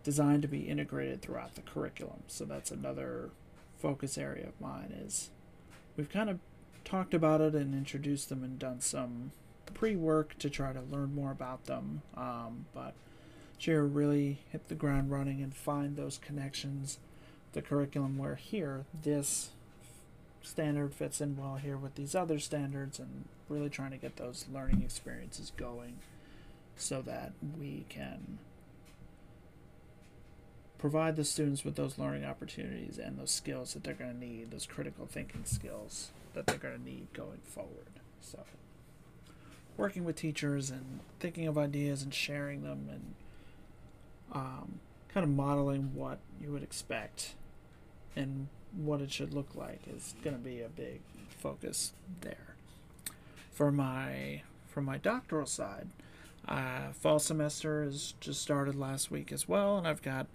designed 0.02 0.42
to 0.42 0.48
be 0.48 0.60
integrated 0.60 1.20
throughout 1.20 1.54
the 1.54 1.62
curriculum. 1.62 2.22
So 2.28 2.44
that's 2.44 2.70
another 2.70 3.30
focus 3.78 4.16
area 4.16 4.46
of 4.46 4.60
mine 4.60 4.94
is 5.04 5.30
we've 5.96 6.08
kind 6.08 6.30
of 6.30 6.38
talked 6.84 7.14
about 7.14 7.40
it 7.40 7.54
and 7.54 7.74
introduced 7.74 8.28
them 8.28 8.44
and 8.44 8.58
done 8.58 8.80
some 8.80 9.32
pre-work 9.72 10.38
to 10.38 10.50
try 10.50 10.72
to 10.72 10.80
learn 10.80 11.14
more 11.14 11.32
about 11.32 11.64
them. 11.64 12.02
Um, 12.16 12.66
but 12.74 12.94
so 13.58 13.72
really 13.72 14.38
hit 14.50 14.68
the 14.68 14.74
ground 14.74 15.10
running 15.10 15.42
and 15.42 15.54
find 15.54 15.96
those 15.96 16.18
connections, 16.18 16.98
the 17.52 17.62
curriculum 17.62 18.18
where 18.18 18.34
here 18.34 18.84
this 19.02 19.50
standard 20.42 20.92
fits 20.94 21.20
in 21.20 21.36
well 21.36 21.56
here 21.56 21.76
with 21.76 21.94
these 21.94 22.14
other 22.14 22.38
standards, 22.38 22.98
and 22.98 23.24
really 23.48 23.70
trying 23.70 23.92
to 23.92 23.96
get 23.96 24.16
those 24.16 24.44
learning 24.52 24.82
experiences 24.82 25.52
going 25.56 25.98
so 26.76 27.00
that 27.02 27.32
we 27.58 27.86
can 27.88 28.38
provide 30.76 31.16
the 31.16 31.24
students 31.24 31.64
with 31.64 31.76
those 31.76 31.98
learning 31.98 32.24
opportunities 32.24 32.98
and 32.98 33.18
those 33.18 33.30
skills 33.30 33.72
that 33.72 33.84
they're 33.84 33.94
going 33.94 34.12
to 34.12 34.18
need, 34.18 34.50
those 34.50 34.66
critical 34.66 35.06
thinking 35.06 35.44
skills 35.46 36.10
that 36.34 36.46
they're 36.46 36.58
going 36.58 36.76
to 36.76 36.82
need 36.82 37.12
going 37.12 37.40
forward. 37.42 38.00
So, 38.20 38.40
working 39.76 40.04
with 40.04 40.16
teachers 40.16 40.70
and 40.70 41.00
thinking 41.20 41.46
of 41.46 41.58
ideas 41.58 42.02
and 42.02 42.12
sharing 42.12 42.62
them 42.62 42.88
and 42.90 43.14
um, 44.32 44.80
kind 45.08 45.24
of 45.24 45.30
modeling 45.30 45.94
what 45.94 46.18
you 46.40 46.52
would 46.52 46.62
expect 46.62 47.34
and 48.16 48.48
what 48.76 49.00
it 49.00 49.12
should 49.12 49.32
look 49.32 49.54
like 49.54 49.80
is 49.94 50.14
going 50.22 50.36
to 50.36 50.42
be 50.42 50.60
a 50.60 50.68
big 50.68 51.00
focus 51.38 51.92
there. 52.20 52.56
For 53.52 53.70
my 53.70 54.42
for 54.66 54.82
my 54.82 54.98
doctoral 54.98 55.46
side, 55.46 55.88
uh, 56.48 56.92
fall 56.92 57.20
semester 57.20 57.84
has 57.84 58.14
just 58.20 58.42
started 58.42 58.74
last 58.74 59.10
week 59.10 59.30
as 59.30 59.48
well, 59.48 59.78
and 59.78 59.86
I've 59.86 60.02
got 60.02 60.26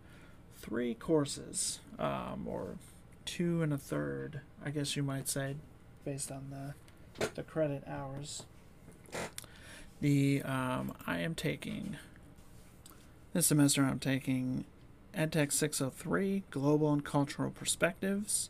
three 0.55 0.93
courses, 0.93 1.79
um, 1.97 2.45
or 2.47 2.77
two 3.25 3.61
and 3.61 3.73
a 3.73 3.77
third, 3.77 4.41
I 4.63 4.69
guess 4.69 4.95
you 4.95 5.03
might 5.03 5.27
say, 5.27 5.55
based 6.03 6.31
on 6.31 6.49
the 6.49 7.27
the 7.35 7.43
credit 7.43 7.83
hours. 7.87 8.43
The 10.01 10.41
um, 10.43 10.93
I 11.05 11.19
am 11.19 11.35
taking 11.35 11.97
this 13.33 13.47
semester. 13.47 13.83
I'm 13.83 13.99
taking 13.99 14.65
EdTech 15.15 15.51
603 15.51 16.43
Global 16.51 16.93
and 16.93 17.03
Cultural 17.03 17.51
Perspectives, 17.51 18.49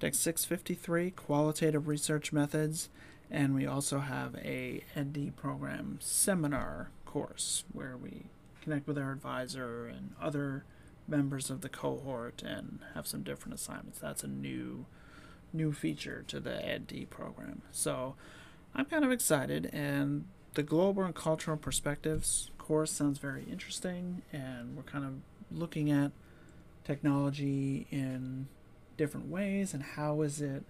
Tech 0.00 0.14
653 0.14 1.10
Qualitative 1.12 1.86
Research 1.86 2.32
Methods, 2.32 2.88
and 3.30 3.54
we 3.54 3.66
also 3.66 4.00
have 4.00 4.34
a 4.36 4.82
EdD 4.96 5.36
program 5.36 5.98
seminar 6.00 6.90
course 7.04 7.64
where 7.72 7.96
we 7.96 8.24
connect 8.62 8.86
with 8.86 8.98
our 8.98 9.12
advisor 9.12 9.86
and 9.86 10.12
other 10.20 10.64
members 11.06 11.50
of 11.50 11.60
the 11.60 11.68
cohort 11.68 12.42
and 12.42 12.78
have 12.94 13.06
some 13.06 13.22
different 13.22 13.54
assignments. 13.54 13.98
That's 13.98 14.24
a 14.24 14.28
new 14.28 14.86
new 15.52 15.72
feature 15.72 16.24
to 16.28 16.40
the 16.40 16.50
EdD 16.50 17.10
program. 17.10 17.62
So 17.70 18.14
I'm 18.74 18.86
kind 18.86 19.04
of 19.04 19.12
excited 19.12 19.70
and 19.72 20.26
the 20.54 20.62
global 20.62 21.04
and 21.04 21.14
cultural 21.14 21.56
perspectives 21.56 22.50
course 22.62 22.92
sounds 22.92 23.18
very 23.18 23.44
interesting 23.50 24.22
and 24.32 24.76
we're 24.76 24.82
kind 24.84 25.04
of 25.04 25.14
looking 25.50 25.90
at 25.90 26.12
technology 26.84 27.86
in 27.90 28.46
different 28.96 29.28
ways 29.28 29.74
and 29.74 29.82
how 29.82 30.22
is 30.22 30.40
it 30.40 30.62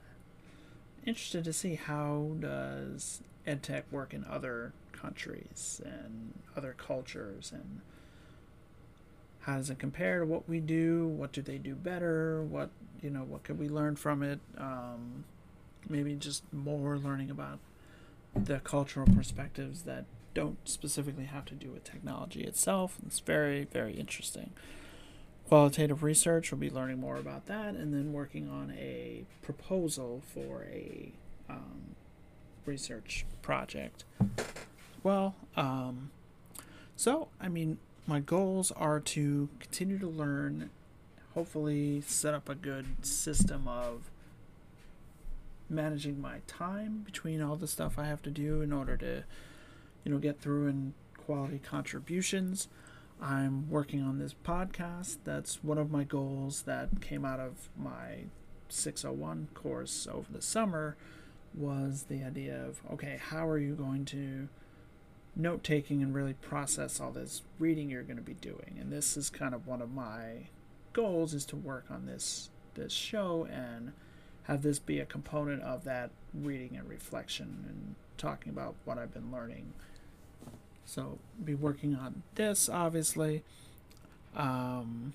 interested 1.05 1.45
to 1.45 1.53
see 1.53 1.75
how 1.75 2.31
does 2.41 3.21
edtech 3.47 3.83
work 3.91 4.15
in 4.15 4.25
other 4.25 4.73
countries 4.93 5.81
and 5.85 6.33
other 6.57 6.75
cultures 6.77 7.53
and 7.53 7.81
how 9.43 9.57
does 9.57 9.71
it 9.71 9.79
compare 9.79 10.21
to 10.21 10.27
what 10.27 10.49
we 10.49 10.61
do? 10.61 11.07
What 11.07 11.33
do 11.33 11.43
they 11.43 11.59
do 11.59 11.75
better? 11.75 12.43
What 12.43 12.71
you 13.03 13.11
know 13.11 13.23
what 13.23 13.43
could 13.43 13.59
we 13.59 13.69
learn 13.69 13.97
from 13.97 14.23
it? 14.23 14.41
Um, 14.57 15.25
maybe 15.89 16.15
just 16.15 16.45
more 16.53 16.97
learning 16.97 17.31
about 17.31 17.59
the 18.35 18.61
cultural 18.61 19.07
perspectives 19.07 19.83
that 19.83 20.05
don't 20.35 20.57
specifically 20.67 21.25
have 21.25 21.45
to 21.47 21.55
do 21.55 21.71
with 21.71 21.85
technology 21.85 22.45
itself. 22.45 22.99
It's 23.07 23.21
very 23.21 23.65
very 23.65 23.95
interesting. 23.95 24.53
Qualitative 25.49 26.03
research 26.03 26.51
we'll 26.51 26.61
be 26.61 26.71
learning 26.71 27.01
more 27.01 27.17
about 27.17 27.47
that 27.47 27.75
and 27.75 27.93
then 27.93 28.13
working 28.13 28.49
on 28.49 28.73
a 28.79 29.25
proposal 29.43 30.23
for 30.33 30.65
a 30.73 31.13
um, 31.51 31.97
research 32.65 33.27
project. 33.43 34.05
Well 35.03 35.35
um, 35.57 36.11
so 36.97 37.29
i 37.41 37.49
mean 37.49 37.79
my 38.07 38.21
goals 38.21 38.73
are 38.73 39.01
to 39.01 39.49
continue 39.61 39.99
to 39.99 40.09
learn, 40.09 40.71
hopefully, 41.35 42.03
set 42.03 42.35
up 42.35 42.49
a 42.49 42.55
good 42.55 43.05
system 43.05 43.69
of 43.69 44.11
managing 45.69 46.21
my 46.21 46.41
time 46.47 47.03
between 47.05 47.41
all 47.41 47.57
the 47.57 47.67
stuff 47.67 47.99
I 47.99 48.05
have 48.07 48.23
to 48.23 48.31
do 48.31 48.61
in 48.61 48.73
order 48.73 48.97
to, 48.99 49.25
you 50.05 50.13
know, 50.13 50.19
get 50.19 50.41
through 50.41 50.69
and 50.69 50.93
quality 51.17 51.59
contributions. 51.59 52.69
I'm 53.21 53.71
working 53.71 54.03
on 54.03 54.19
this 54.19 54.35
podcast. 54.45 55.19
That's 55.25 55.63
one 55.63 55.79
of 55.79 55.91
my 55.91 56.03
goals 56.03 56.63
that 56.63 57.01
came 57.01 57.25
out 57.25 57.39
of 57.39 57.69
my 57.79 58.25
601 58.69 59.49
course 59.55 60.09
over 60.11 60.33
the 60.33 60.43
summer 60.43 60.97
was 61.55 62.05
the 62.09 62.25
idea 62.25 62.65
of 62.67 62.81
okay, 62.93 63.21
how 63.23 63.47
are 63.47 63.59
you 63.59 63.75
going 63.75 64.05
to 64.07 64.49
note 65.35 65.65
taking 65.65 66.03
and 66.03 66.15
really 66.15 66.35
process 66.35 67.01
all 67.01 67.11
this 67.11 67.43
reading 67.59 67.91
you're 67.91 68.03
going 68.03 68.17
to 68.17 68.23
be 68.23 68.35
doing. 68.35 68.77
And 68.79 68.93
this 68.93 69.17
is 69.17 69.31
kind 69.31 69.55
of 69.55 69.67
one 69.67 69.81
of 69.81 69.93
my 69.93 70.49
goals 70.93 71.33
is 71.33 71.45
to 71.47 71.57
work 71.57 71.87
on 71.91 72.07
this 72.07 72.51
this 72.75 72.93
show 72.93 73.47
and 73.51 73.93
have 74.45 74.63
this 74.63 74.79
be 74.79 74.99
a 74.99 75.05
component 75.05 75.63
of 75.63 75.85
that 75.85 76.11
reading 76.35 76.77
and 76.77 76.89
reflection 76.89 77.65
and 77.69 77.95
talking 78.17 78.51
about 78.51 78.75
what 78.85 78.99
I've 78.99 79.13
been 79.13 79.31
learning. 79.31 79.73
So 80.85 81.19
be 81.43 81.55
working 81.55 81.95
on 81.95 82.23
this 82.35 82.69
obviously. 82.69 83.43
Um, 84.35 85.15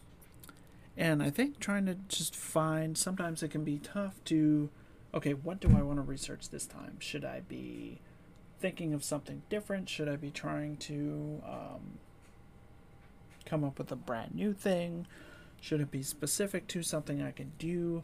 and 0.96 1.22
I 1.22 1.30
think 1.30 1.60
trying 1.60 1.86
to 1.88 1.96
just 2.08 2.36
find 2.36 2.98
sometimes 2.98 3.44
it 3.44 3.50
can 3.50 3.64
be 3.64 3.78
tough 3.78 4.24
to 4.26 4.70
okay, 5.14 5.34
what 5.34 5.60
do 5.60 5.76
I 5.76 5.82
want 5.82 5.98
to 5.98 6.04
research 6.04 6.50
this 6.50 6.66
time? 6.66 6.98
Should 7.00 7.26
I 7.26 7.42
be 7.42 8.00
thinking 8.60 8.94
of 8.94 9.04
something 9.04 9.44
different? 9.50 9.90
Should 9.90 10.10
I 10.10 10.16
be 10.16 10.32
trying 10.32 10.78
to 10.78 11.42
um, 11.46 12.00
come 13.46 13.64
up 13.64 13.78
with 13.78 13.92
a 13.92 13.96
brand 13.96 14.36
new 14.36 14.54
thing? 14.54 15.08
Should 15.60 15.82
it 15.82 15.92
be 15.92 16.04
specific 16.04 16.68
to 16.68 16.84
something 16.84 17.22
I 17.22 17.32
can 17.32 17.54
do 17.58 18.04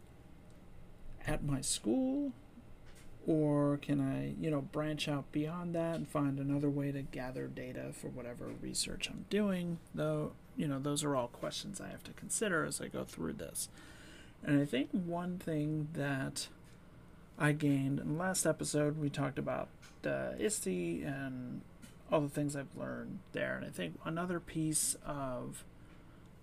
at 1.28 1.44
my 1.44 1.62
school? 1.62 2.32
Or 3.26 3.80
can 3.82 4.02
I, 4.02 4.34
you 4.42 4.52
know, 4.52 4.62
branch 4.62 5.08
out 5.08 5.32
beyond 5.32 5.74
that 5.76 5.96
and 5.96 6.08
find 6.08 6.40
another 6.40 6.70
way 6.70 6.92
to 6.92 7.02
gather 7.02 7.48
data 7.48 7.92
for 7.94 8.08
whatever 8.08 8.50
research 8.62 9.10
I'm 9.10 9.26
doing? 9.30 9.80
Though, 9.96 10.34
you 10.58 10.68
know, 10.68 10.80
those 10.80 11.04
are 11.06 11.16
all 11.16 11.28
questions 11.28 11.80
I 11.80 11.88
have 11.90 12.04
to 12.04 12.12
consider 12.12 12.66
as 12.66 12.82
I 12.82 12.88
go 12.88 13.06
through 13.06 13.34
this. 13.34 13.70
And 14.44 14.62
I 14.62 14.66
think 14.66 14.90
one 14.92 15.40
thing 15.40 15.88
that 15.94 16.50
I 17.38 17.52
gained 17.52 18.00
in 18.00 18.14
the 18.14 18.20
last 18.20 18.46
episode, 18.46 18.98
we 18.98 19.10
talked 19.10 19.40
about 19.40 19.70
uh, 20.06 20.32
ISTE 20.40 21.04
and 21.04 21.62
all 22.12 22.22
the 22.22 22.30
things 22.30 22.56
I've 22.56 22.76
learned 22.78 23.20
there. 23.32 23.56
And 23.56 23.66
I 23.66 23.70
think 23.70 24.00
another 24.06 24.40
piece 24.40 24.96
of 25.06 25.64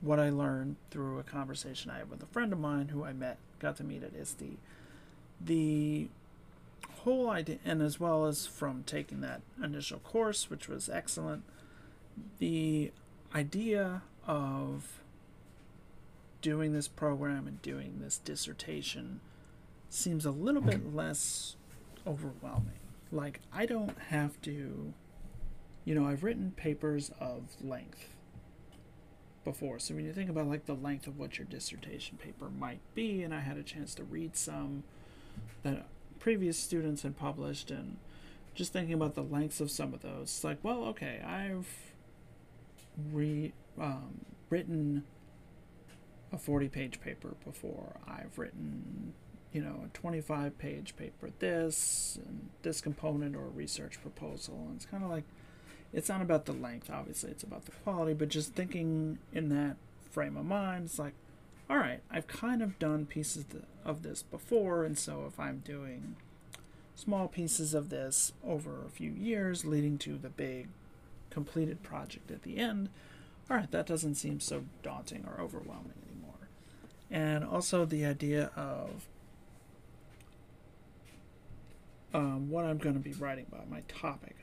what 0.01 0.19
I 0.19 0.31
learned 0.31 0.77
through 0.91 1.19
a 1.19 1.23
conversation 1.23 1.91
I 1.91 1.99
had 1.99 2.11
with 2.11 2.23
a 2.23 2.27
friend 2.27 2.53
of 2.53 2.59
mine 2.59 2.89
who 2.89 3.05
I 3.05 3.13
met, 3.13 3.39
got 3.59 3.77
to 3.77 3.85
meet 3.85 4.03
at 4.03 4.15
ISTE, 4.15 4.59
the 5.41 6.09
whole 7.03 7.31
idea, 7.31 7.59
and 7.65 7.83
as 7.83 8.01
well 8.01 8.27
as 8.27 8.47
from 8.47 8.83
taking 8.85 9.21
that 9.21 9.43
initial 9.63 9.99
course, 10.01 10.51
which 10.51 10.69
was 10.69 10.89
excellent, 10.89 11.45
the 12.39 12.93
idea 13.35 14.03
of 14.27 15.01
doing 16.43 16.73
this 16.73 16.89
program 16.89 17.47
and 17.47 17.61
doing 17.63 17.99
this 18.01 18.19
dissertation 18.19 19.21
seems 19.91 20.25
a 20.25 20.31
little 20.31 20.63
bit 20.63 20.95
less 20.95 21.57
overwhelming 22.07 22.79
like 23.13 23.41
I 23.53 23.67
don't 23.67 23.99
have 24.09 24.41
to 24.43 24.95
you 25.85 25.95
know, 25.95 26.07
I've 26.07 26.23
written 26.23 26.53
papers 26.53 27.11
of 27.19 27.43
length 27.63 28.17
before. 29.45 29.79
So 29.79 29.95
when 29.95 30.05
you 30.05 30.13
think 30.13 30.29
about 30.29 30.47
like 30.47 30.67
the 30.67 30.75
length 30.75 31.07
of 31.07 31.19
what 31.19 31.39
your 31.39 31.47
dissertation 31.47 32.19
paper 32.19 32.49
might 32.51 32.81
be 32.95 33.23
and 33.23 33.35
I 33.35 33.41
had 33.41 33.57
a 33.57 33.63
chance 33.63 33.95
to 33.97 34.05
read 34.05 34.37
some 34.37 34.85
that 35.63 35.87
previous 36.19 36.59
students 36.59 37.03
had 37.03 37.17
published 37.17 37.71
and 37.71 37.97
just 38.55 38.73
thinking 38.73 38.95
about 38.95 39.15
the 39.15 39.23
lengths 39.23 39.61
of 39.61 39.71
some 39.71 39.95
of 39.95 40.03
those, 40.03 40.25
it's 40.25 40.45
like, 40.45 40.59
well, 40.63 40.85
okay, 40.85 41.23
I've 41.27 41.67
re 43.13 43.53
um, 43.81 44.27
written 44.51 45.05
a 46.33 46.37
40 46.37 46.69
page 46.69 47.01
paper 47.01 47.35
before. 47.45 47.97
I've 48.07 48.39
written 48.39 49.15
you 49.53 49.63
know, 49.63 49.85
a 49.85 49.89
25 49.97 50.59
page 50.59 50.97
paper, 50.97 51.31
this, 51.39 52.19
and 52.27 52.51
this 52.63 52.81
component 52.81 53.35
or 53.35 53.49
research 53.49 54.01
proposal. 54.01 54.67
And 54.69 54.77
it's 54.77 54.87
kind 54.87 55.03
of 55.03 55.11
like, 55.11 55.25
it's 55.93 56.09
not 56.09 56.23
about 56.23 56.47
the 56.47 56.53
length, 56.53 56.89
obviously, 56.91 57.31
it's 57.31 57.43
about 57.43 57.65
the 57.65 57.73
quality, 57.73 58.15
but 58.15 58.29
just 58.29 58.55
thinking 58.55 59.19
in 59.33 59.49
that 59.49 59.77
frame 60.11 60.37
of 60.37 60.45
mind, 60.45 60.85
it's 60.87 60.99
like, 60.99 61.15
all 61.69 61.79
right, 61.79 62.01
I've 62.11 62.27
kind 62.27 62.63
of 62.63 62.79
done 62.79 63.07
pieces 63.07 63.45
of 63.85 64.03
this 64.03 64.23
before, 64.23 64.85
and 64.85 64.99
so 64.99 65.25
if 65.27 65.39
I'm 65.39 65.63
doing 65.65 66.17
small 66.95 67.29
pieces 67.29 67.75
of 67.75 67.91
this 67.91 68.33
over 68.45 68.85
a 68.85 68.91
few 68.91 69.11
years, 69.11 69.65
leading 69.65 69.99
to 69.99 70.17
the 70.17 70.29
big 70.29 70.69
completed 71.31 71.83
project 71.83 72.31
at 72.31 72.43
the 72.43 72.59
end, 72.59 72.89
all 73.49 73.57
right, 73.57 73.71
that 73.71 73.87
doesn't 73.87 74.17
seem 74.17 74.39
so 74.39 74.65
daunting 74.83 75.27
or 75.27 75.43
overwhelming 75.43 75.95
anymore. 76.09 76.49
And 77.11 77.45
also 77.45 77.85
the 77.85 78.05
idea 78.05 78.51
of 78.55 79.07
um, 82.13 82.51
what 82.51 82.65
I'm 82.65 82.79
going 82.79 82.95
to 82.95 83.01
be 83.01 83.13
writing 83.13 83.47
about, 83.51 83.71
my 83.71 83.83
topic. 83.89 84.37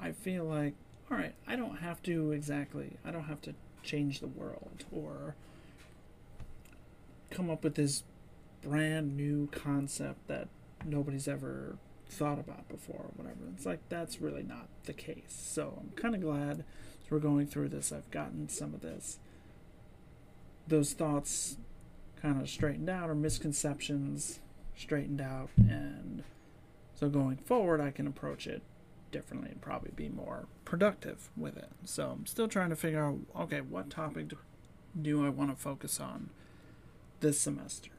I 0.00 0.12
feel 0.12 0.44
like, 0.44 0.74
all 1.10 1.16
right, 1.16 1.34
I 1.46 1.56
don't 1.56 1.78
have 1.78 2.02
to 2.04 2.32
exactly, 2.32 2.96
I 3.04 3.10
don't 3.10 3.24
have 3.24 3.42
to 3.42 3.54
change 3.82 4.20
the 4.20 4.26
world 4.26 4.84
or 4.90 5.34
come 7.30 7.50
up 7.50 7.64
with 7.64 7.74
this 7.74 8.02
brand 8.62 9.16
new 9.16 9.48
concept 9.52 10.26
that 10.28 10.48
nobody's 10.84 11.28
ever 11.28 11.76
thought 12.08 12.38
about 12.38 12.68
before 12.68 12.96
or 13.00 13.12
whatever. 13.16 13.40
It's 13.54 13.66
like 13.66 13.80
that's 13.88 14.20
really 14.20 14.42
not 14.42 14.68
the 14.84 14.92
case. 14.92 15.28
So 15.28 15.78
I'm 15.80 15.90
kind 15.96 16.14
of 16.14 16.20
glad 16.20 16.64
as 17.04 17.10
we're 17.10 17.18
going 17.18 17.46
through 17.46 17.68
this, 17.68 17.92
I've 17.92 18.10
gotten 18.10 18.48
some 18.48 18.74
of 18.74 18.80
this, 18.80 19.18
those 20.66 20.92
thoughts 20.92 21.56
kind 22.20 22.40
of 22.40 22.48
straightened 22.48 22.90
out 22.90 23.08
or 23.08 23.14
misconceptions 23.14 24.40
straightened 24.76 25.20
out. 25.20 25.50
And 25.56 26.24
so 27.00 27.08
going 27.08 27.38
forward, 27.38 27.80
I 27.80 27.90
can 27.90 28.06
approach 28.06 28.46
it 28.46 28.60
differently 29.10 29.48
and 29.50 29.60
probably 29.62 29.90
be 29.96 30.10
more 30.10 30.44
productive 30.66 31.30
with 31.34 31.56
it. 31.56 31.70
So 31.86 32.10
I'm 32.10 32.26
still 32.26 32.46
trying 32.46 32.68
to 32.68 32.76
figure 32.76 33.02
out 33.02 33.18
okay, 33.34 33.62
what 33.62 33.88
topic 33.88 34.28
do, 34.28 34.36
do 35.00 35.24
I 35.24 35.30
want 35.30 35.50
to 35.50 35.56
focus 35.56 35.98
on 35.98 36.28
this 37.20 37.40
semester? 37.40 37.90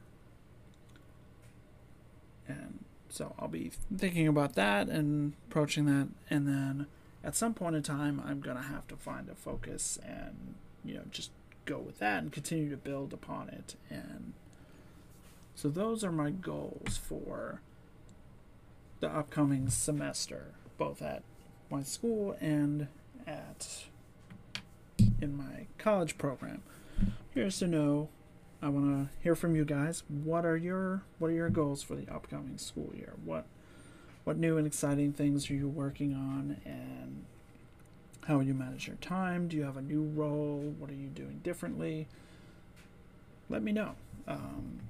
And 2.47 2.85
so 3.09 3.33
I'll 3.39 3.47
be 3.47 3.71
thinking 3.97 4.27
about 4.27 4.53
that 4.53 4.87
and 4.87 5.33
approaching 5.49 5.85
that, 5.85 6.09
and 6.29 6.47
then 6.47 6.85
at 7.23 7.35
some 7.35 7.55
point 7.55 7.75
in 7.75 7.81
time, 7.81 8.21
I'm 8.23 8.39
gonna 8.39 8.61
have 8.61 8.87
to 8.89 8.95
find 8.95 9.29
a 9.29 9.35
focus 9.35 9.97
and 10.05 10.53
you 10.85 10.93
know 10.93 11.03
just 11.09 11.31
go 11.65 11.79
with 11.79 11.97
that 11.97 12.21
and 12.21 12.31
continue 12.31 12.69
to 12.69 12.77
build 12.77 13.13
upon 13.13 13.49
it. 13.49 13.75
And 13.89 14.33
so 15.55 15.69
those 15.69 16.03
are 16.03 16.11
my 16.11 16.29
goals 16.29 16.97
for 17.01 17.61
the 19.01 19.09
upcoming 19.09 19.67
semester, 19.69 20.53
both 20.77 21.01
at 21.01 21.23
my 21.69 21.83
school 21.83 22.37
and 22.39 22.87
at 23.27 23.85
in 25.19 25.35
my 25.35 25.67
college 25.77 26.17
program. 26.17 26.61
Here's 27.33 27.59
to 27.59 27.67
know 27.67 28.09
I 28.61 28.69
want 28.69 28.85
to 28.85 29.23
hear 29.23 29.35
from 29.35 29.55
you 29.55 29.65
guys. 29.65 30.03
What 30.07 30.45
are 30.45 30.55
your 30.55 31.03
what 31.17 31.29
are 31.29 31.33
your 31.33 31.49
goals 31.49 31.81
for 31.81 31.95
the 31.95 32.07
upcoming 32.13 32.57
school 32.57 32.91
year? 32.95 33.13
What 33.25 33.45
what 34.23 34.37
new 34.37 34.57
and 34.57 34.67
exciting 34.67 35.13
things 35.13 35.49
are 35.49 35.55
you 35.55 35.67
working 35.67 36.13
on 36.13 36.61
and 36.63 37.25
how 38.27 38.39
you 38.39 38.53
manage 38.53 38.87
your 38.87 38.97
time? 38.97 39.47
Do 39.47 39.57
you 39.57 39.63
have 39.63 39.77
a 39.77 39.81
new 39.81 40.03
role? 40.03 40.75
What 40.77 40.91
are 40.91 40.95
you 40.95 41.07
doing 41.07 41.39
differently? 41.43 42.07
Let 43.49 43.63
me 43.63 43.71
know. 43.71 43.95
Um, 44.27 44.81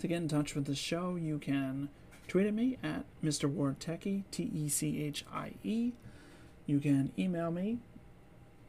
to 0.00 0.08
get 0.08 0.16
in 0.16 0.28
touch 0.28 0.56
with 0.56 0.64
the 0.64 0.74
show, 0.74 1.14
you 1.14 1.38
can 1.38 1.88
tweet 2.28 2.46
at 2.46 2.54
me 2.54 2.78
at 2.82 3.04
Mr. 3.22 3.48
Ward 3.48 3.80
Techie, 3.80 4.24
T 4.30 4.50
E 4.54 4.68
C 4.68 5.02
H 5.02 5.24
I 5.32 5.52
E. 5.62 5.92
You 6.66 6.80
can 6.80 7.12
email 7.18 7.50
me 7.50 7.78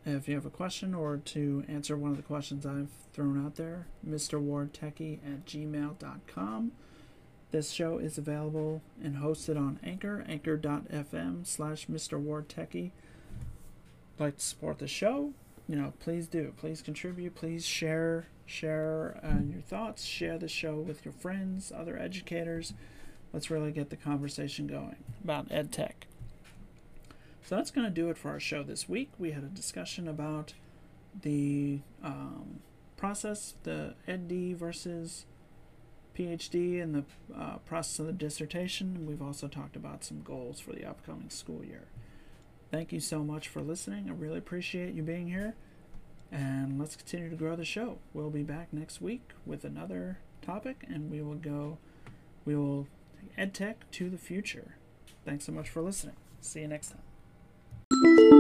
if 0.06 0.28
you 0.28 0.36
have 0.36 0.46
a 0.46 0.50
question 0.50 0.94
or 0.94 1.18
to 1.18 1.66
answer 1.68 1.98
one 1.98 2.12
of 2.12 2.18
the 2.18 2.24
questions 2.24 2.66
I've 2.66 2.92
thrown 3.12 3.44
out 3.46 3.56
there, 3.56 3.88
mrwardtechie 4.08 5.20
at 5.26 5.46
gmail.com. 5.46 6.72
This 7.52 7.72
show 7.72 7.98
is 7.98 8.18
available 8.18 8.82
and 9.04 9.18
hosted 9.18 9.58
on 9.58 9.80
Anchor, 9.84 10.24
anchor.fm 10.28 11.46
slash 11.46 11.88
mrwardtechie. 11.88 12.92
Like 14.20 14.38
to 14.38 14.44
support 14.44 14.80
the 14.80 14.88
show, 14.88 15.34
you 15.68 15.76
know, 15.76 15.94
please 16.00 16.28
do. 16.28 16.54
Please 16.58 16.82
contribute. 16.82 17.36
Please 17.36 17.66
share 17.66 18.28
share 18.46 19.20
uh, 19.22 19.42
your 19.52 19.62
thoughts. 19.62 20.06
Share 20.06 20.38
the 20.38 20.48
show 20.48 20.76
with 20.76 21.04
your 21.04 21.14
friends, 21.14 21.72
other 21.76 21.98
educators. 21.98 22.74
Let's 23.34 23.50
really 23.50 23.72
get 23.72 23.90
the 23.90 23.96
conversation 23.96 24.68
going 24.68 24.98
about 25.24 25.48
ed 25.52 25.72
tech. 25.72 26.08
So 27.44 27.56
that's 27.56 27.72
going 27.72 27.86
to 27.86 27.92
do 27.92 28.10
it 28.10 28.18
for 28.18 28.30
our 28.30 28.40
show 28.40 28.64
this 28.64 28.90
week. 28.90 29.12
We 29.18 29.32
had 29.32 29.44
a 29.44 29.48
discussion 29.48 30.08
about 30.08 30.54
the 31.22 31.80
um, 32.04 32.60
process, 32.98 33.54
the 33.64 33.96
EdD 34.08 34.58
versus 34.58 35.26
PhD, 36.18 36.82
and 36.82 36.96
the 36.96 37.04
uh, 37.34 37.58
process 37.60 38.00
of 38.00 38.08
the 38.08 38.12
dissertation. 38.12 39.06
We've 39.06 39.22
also 39.22 39.48
talked 39.48 39.76
about 39.76 40.04
some 40.04 40.22
goals 40.24 40.60
for 40.60 40.74
the 40.74 40.84
upcoming 40.84 41.30
school 41.30 41.64
year. 41.64 41.86
Thank 42.72 42.92
you 42.92 43.00
so 43.00 43.24
much 43.24 43.48
for 43.48 43.62
listening. 43.62 44.10
I 44.10 44.14
really 44.14 44.40
appreciate 44.40 44.94
you 44.94 45.04
being 45.04 45.28
here. 45.28 45.56
And 46.32 46.78
let's 46.78 46.98
continue 46.98 47.30
to 47.30 47.36
grow 47.38 47.56
the 47.56 47.64
show. 47.64 48.00
We'll 48.14 48.30
be 48.30 48.44
back 48.44 48.74
next 48.74 49.02
week 49.02 49.32
with 49.46 49.64
another 49.64 50.20
topic, 50.42 50.84
and 50.90 51.10
we 51.10 51.22
will 51.22 51.36
go, 51.36 51.78
we 52.44 52.56
will 52.58 52.88
EdTech 53.38 53.76
to 53.92 54.10
the 54.10 54.18
future. 54.18 54.76
Thanks 55.26 55.46
so 55.46 55.52
much 55.52 55.70
for 55.70 55.82
listening. 55.82 56.16
See 56.42 56.62
you 56.62 56.68
next 56.68 56.94
time. 57.92 58.37